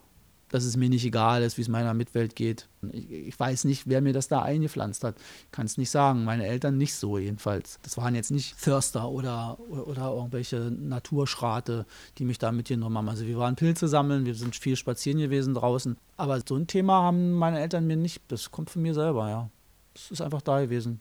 dass 0.53 0.65
es 0.65 0.77
mir 0.77 0.89
nicht 0.89 1.05
egal 1.05 1.43
ist, 1.43 1.57
wie 1.59 1.63
es 1.63 1.69
meiner 1.69 1.95
Mitwelt 1.95 2.37
geht. 2.37 2.69
Ich, 2.93 3.11
ich, 3.11 3.41
weiß 3.41 3.65
nicht, 3.65 3.89
wer 3.89 4.01
mir 4.01 4.13
das 4.13 4.29
da 4.29 4.43
eingepflanzt 4.43 5.03
hat. 5.03 5.17
Ich 5.47 5.51
kann 5.51 5.67
es 5.67 5.79
nicht 5.79 5.91
sagen. 5.91 6.25
Meine 6.25 6.47
Eltern 6.47 6.77
nicht 6.77 6.95
so 6.95 7.19
jedenfalls. 7.19 7.79
Das 7.83 7.97
waren 7.97 8.15
jetzt 8.15 8.31
nicht 8.31 8.55
Förster 8.57 9.09
oder, 9.09 9.59
oder, 9.71 9.87
oder 9.87 10.15
irgendwelche 10.15 10.71
Naturschrate, 10.71 11.87
die 12.19 12.25
mich 12.25 12.39
da 12.39 12.53
mitgenommen 12.53 12.99
haben. 12.99 13.09
Also 13.09 13.27
wir 13.27 13.39
waren 13.39 13.57
Pilze 13.57 13.89
sammeln, 13.89 14.27
wir 14.27 14.35
sind 14.35 14.55
viel 14.55 14.77
spazieren 14.77 15.19
gewesen 15.19 15.55
draußen. 15.55 15.97
Aber 16.17 16.41
so 16.47 16.57
ein 16.57 16.67
Thema 16.67 17.03
haben 17.03 17.33
meine 17.33 17.61
Eltern 17.61 17.87
mir 17.87 17.97
nicht. 17.97 18.21
Das 18.29 18.51
kommt 18.51 18.71
von 18.71 18.83
mir 18.83 18.95
selber, 18.95 19.29
ja. 19.29 19.51
Das 19.95 20.11
ist 20.11 20.21
einfach 20.21 20.43
da 20.43 20.61
gewesen. 20.61 21.01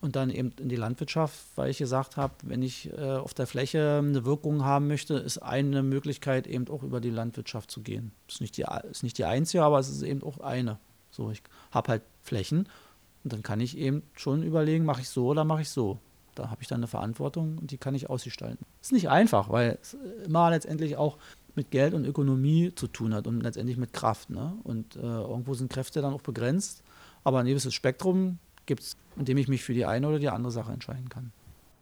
Und 0.00 0.16
dann 0.16 0.30
eben 0.30 0.52
in 0.60 0.68
die 0.68 0.76
Landwirtschaft, 0.76 1.38
weil 1.56 1.70
ich 1.70 1.78
gesagt 1.78 2.16
habe, 2.16 2.34
wenn 2.42 2.62
ich 2.62 2.92
äh, 2.92 3.16
auf 3.16 3.34
der 3.34 3.46
Fläche 3.46 3.98
eine 3.98 4.24
Wirkung 4.24 4.64
haben 4.64 4.86
möchte, 4.86 5.14
ist 5.14 5.38
eine 5.38 5.82
Möglichkeit 5.82 6.46
eben 6.46 6.68
auch 6.68 6.82
über 6.82 7.00
die 7.00 7.10
Landwirtschaft 7.10 7.70
zu 7.70 7.82
gehen. 7.82 8.12
Ist 8.28 8.40
nicht 8.40 8.56
die, 8.56 8.64
ist 8.90 9.02
nicht 9.02 9.18
die 9.18 9.24
einzige, 9.24 9.64
aber 9.64 9.78
es 9.78 9.88
ist 9.88 10.02
eben 10.02 10.22
auch 10.22 10.38
eine. 10.38 10.78
So, 11.10 11.30
ich 11.30 11.42
habe 11.72 11.88
halt 11.88 12.02
Flächen 12.22 12.68
und 13.24 13.32
dann 13.32 13.42
kann 13.42 13.60
ich 13.60 13.76
eben 13.76 14.02
schon 14.14 14.42
überlegen, 14.42 14.84
mache 14.84 15.00
ich 15.00 15.08
so 15.08 15.26
oder 15.26 15.44
mache 15.44 15.62
ich 15.62 15.70
so. 15.70 15.98
Da 16.36 16.50
habe 16.50 16.62
ich 16.62 16.68
dann 16.68 16.78
eine 16.78 16.86
Verantwortung 16.86 17.58
und 17.58 17.72
die 17.72 17.78
kann 17.78 17.96
ich 17.96 18.08
ausgestalten. 18.08 18.64
Ist 18.80 18.92
nicht 18.92 19.08
einfach, 19.08 19.50
weil 19.50 19.78
es 19.82 19.96
immer 20.24 20.50
letztendlich 20.50 20.96
auch 20.96 21.18
mit 21.56 21.72
Geld 21.72 21.94
und 21.94 22.04
Ökonomie 22.04 22.72
zu 22.72 22.86
tun 22.86 23.12
hat 23.12 23.26
und 23.26 23.40
letztendlich 23.40 23.76
mit 23.76 23.92
Kraft. 23.92 24.30
Ne? 24.30 24.56
Und 24.62 24.94
äh, 24.94 25.00
irgendwo 25.00 25.54
sind 25.54 25.72
Kräfte 25.72 26.00
dann 26.00 26.14
auch 26.14 26.22
begrenzt, 26.22 26.84
aber 27.24 27.40
ein 27.40 27.46
gewisses 27.46 27.74
Spektrum 27.74 28.38
gibt 28.68 28.82
es, 28.82 28.96
in 29.16 29.24
dem 29.24 29.36
ich 29.36 29.48
mich 29.48 29.64
für 29.64 29.74
die 29.74 29.84
eine 29.84 30.06
oder 30.06 30.20
die 30.20 30.28
andere 30.28 30.52
Sache 30.52 30.70
entscheiden 30.70 31.08
kann. 31.08 31.32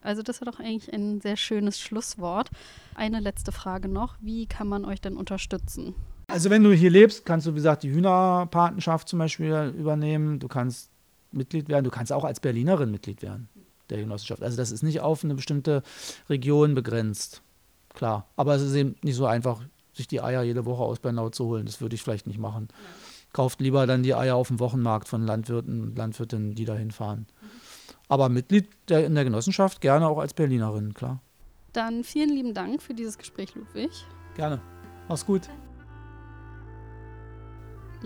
Also 0.00 0.22
das 0.22 0.40
war 0.40 0.50
doch 0.50 0.60
eigentlich 0.60 0.90
ein 0.94 1.20
sehr 1.20 1.36
schönes 1.36 1.78
Schlusswort. 1.78 2.48
Eine 2.94 3.20
letzte 3.20 3.52
Frage 3.52 3.88
noch. 3.88 4.14
Wie 4.20 4.46
kann 4.46 4.68
man 4.68 4.84
euch 4.86 5.00
denn 5.00 5.16
unterstützen? 5.16 5.94
Also 6.28 6.48
wenn 6.48 6.62
du 6.62 6.72
hier 6.72 6.90
lebst, 6.90 7.26
kannst 7.26 7.46
du, 7.46 7.50
wie 7.50 7.56
gesagt, 7.56 7.82
die 7.82 7.90
Hühnerpatenschaft 7.90 9.08
zum 9.08 9.18
Beispiel 9.18 9.74
übernehmen. 9.76 10.38
Du 10.38 10.48
kannst 10.48 10.90
Mitglied 11.32 11.68
werden. 11.68 11.84
Du 11.84 11.90
kannst 11.90 12.12
auch 12.12 12.24
als 12.24 12.40
Berlinerin 12.40 12.90
Mitglied 12.90 13.20
werden 13.20 13.48
der 13.90 13.98
Genossenschaft. 13.98 14.42
Also 14.42 14.56
das 14.56 14.70
ist 14.70 14.82
nicht 14.82 15.00
auf 15.00 15.24
eine 15.24 15.34
bestimmte 15.34 15.82
Region 16.28 16.74
begrenzt. 16.74 17.42
Klar. 17.94 18.26
Aber 18.36 18.54
es 18.54 18.62
ist 18.62 18.74
eben 18.74 18.96
nicht 19.02 19.16
so 19.16 19.26
einfach, 19.26 19.62
sich 19.92 20.06
die 20.06 20.20
Eier 20.20 20.42
jede 20.42 20.64
Woche 20.66 20.82
aus 20.82 20.98
Bernau 20.98 21.30
zu 21.30 21.46
holen. 21.46 21.66
Das 21.66 21.80
würde 21.80 21.94
ich 21.94 22.02
vielleicht 22.02 22.26
nicht 22.26 22.38
machen. 22.38 22.68
Ja. 22.70 22.76
Kauft 23.36 23.60
lieber 23.60 23.86
dann 23.86 24.02
die 24.02 24.14
Eier 24.14 24.34
auf 24.34 24.48
dem 24.48 24.60
Wochenmarkt 24.60 25.08
von 25.08 25.26
Landwirten 25.26 25.82
und 25.82 25.98
Landwirtinnen, 25.98 26.54
die 26.54 26.64
da 26.64 26.74
hinfahren. 26.74 27.26
Aber 28.08 28.30
Mitglied 28.30 28.66
der, 28.88 29.04
in 29.04 29.14
der 29.14 29.24
Genossenschaft 29.24 29.82
gerne 29.82 30.08
auch 30.08 30.16
als 30.16 30.32
Berlinerin, 30.32 30.94
klar. 30.94 31.20
Dann 31.74 32.02
vielen 32.02 32.30
lieben 32.30 32.54
Dank 32.54 32.80
für 32.80 32.94
dieses 32.94 33.18
Gespräch, 33.18 33.54
Ludwig. 33.54 33.90
Gerne. 34.36 34.62
Mach's 35.06 35.26
gut 35.26 35.50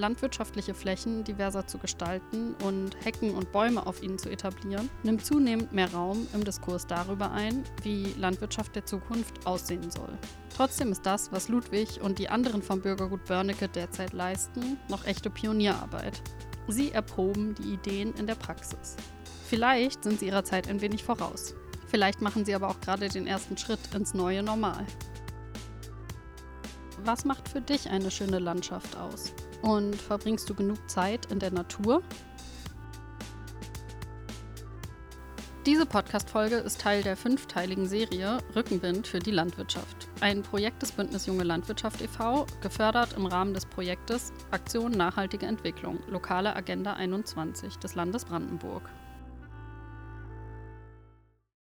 landwirtschaftliche 0.01 0.75
Flächen 0.75 1.23
diverser 1.23 1.67
zu 1.67 1.79
gestalten 1.79 2.55
und 2.65 2.97
Hecken 3.05 3.35
und 3.35 3.53
Bäume 3.53 3.87
auf 3.87 4.03
ihnen 4.03 4.19
zu 4.19 4.31
etablieren, 4.31 4.91
nimmt 5.03 5.25
zunehmend 5.25 5.73
mehr 5.73 5.93
Raum 5.93 6.27
im 6.35 6.43
Diskurs 6.43 6.87
darüber 6.87 7.31
ein, 7.31 7.63
wie 7.83 8.15
Landwirtschaft 8.19 8.75
der 8.75 8.87
Zukunft 8.87 9.47
aussehen 9.47 9.91
soll. 9.91 10.19
Trotzdem 10.57 10.91
ist 10.91 11.07
das, 11.07 11.31
was 11.31 11.49
Ludwig 11.49 12.01
und 12.03 12.19
die 12.19 12.29
anderen 12.29 12.63
vom 12.63 12.81
Bürgergut 12.81 13.25
Börnecke 13.27 13.69
derzeit 13.69 14.13
leisten, 14.13 14.79
noch 14.89 15.05
echte 15.05 15.31
Pionierarbeit. 15.31 16.21
Sie 16.69 16.91
erproben 16.91 17.55
die 17.55 17.75
Ideen 17.75 18.15
in 18.15 18.27
der 18.27 18.35
Praxis. 18.35 18.97
Vielleicht 19.47 20.05
sind 20.05 20.21
sie 20.21 20.27
ihrer 20.27 20.45
Zeit 20.45 20.69
ein 20.69 20.81
wenig 20.81 21.05
voraus. 21.05 21.55
Vielleicht 21.87 22.21
machen 22.21 22.45
sie 22.45 22.55
aber 22.55 22.69
auch 22.69 22.81
gerade 22.81 23.09
den 23.09 23.27
ersten 23.27 23.57
Schritt 23.57 23.81
ins 23.95 24.15
neue 24.15 24.43
Normal. 24.43 24.87
Was 27.05 27.25
macht 27.25 27.49
für 27.49 27.61
dich 27.61 27.89
eine 27.89 28.11
schöne 28.11 28.39
Landschaft 28.39 28.97
aus? 28.97 29.33
Und 29.63 29.97
verbringst 29.97 30.49
du 30.49 30.55
genug 30.55 30.79
Zeit 30.89 31.27
in 31.31 31.39
der 31.39 31.51
Natur? 31.51 32.03
Diese 35.67 35.85
Podcast-Folge 35.85 36.57
ist 36.57 36.81
Teil 36.81 37.03
der 37.03 37.19
fünfteiligen 37.19 37.87
Serie 37.87 38.39
Rückenwind 38.57 39.07
für 39.07 39.19
die 39.19 39.31
Landwirtschaft. 39.31 40.09
Ein 40.21 40.43
Projekt 40.43 40.81
des 40.81 40.93
Bündnis 40.93 41.27
Junge 41.27 41.45
Landwirtschaft 41.45 42.01
e.V., 42.01 42.47
gefördert 42.63 43.13
im 43.15 43.27
Rahmen 43.27 43.53
des 43.53 43.67
Projektes 43.67 44.33
Aktion 44.51 44.93
Nachhaltige 44.93 45.45
Entwicklung, 45.45 46.01
lokale 46.09 46.57
Agenda 46.57 46.95
21 46.95 47.77
des 47.77 47.95
Landes 47.95 48.25
Brandenburg. 48.25 48.89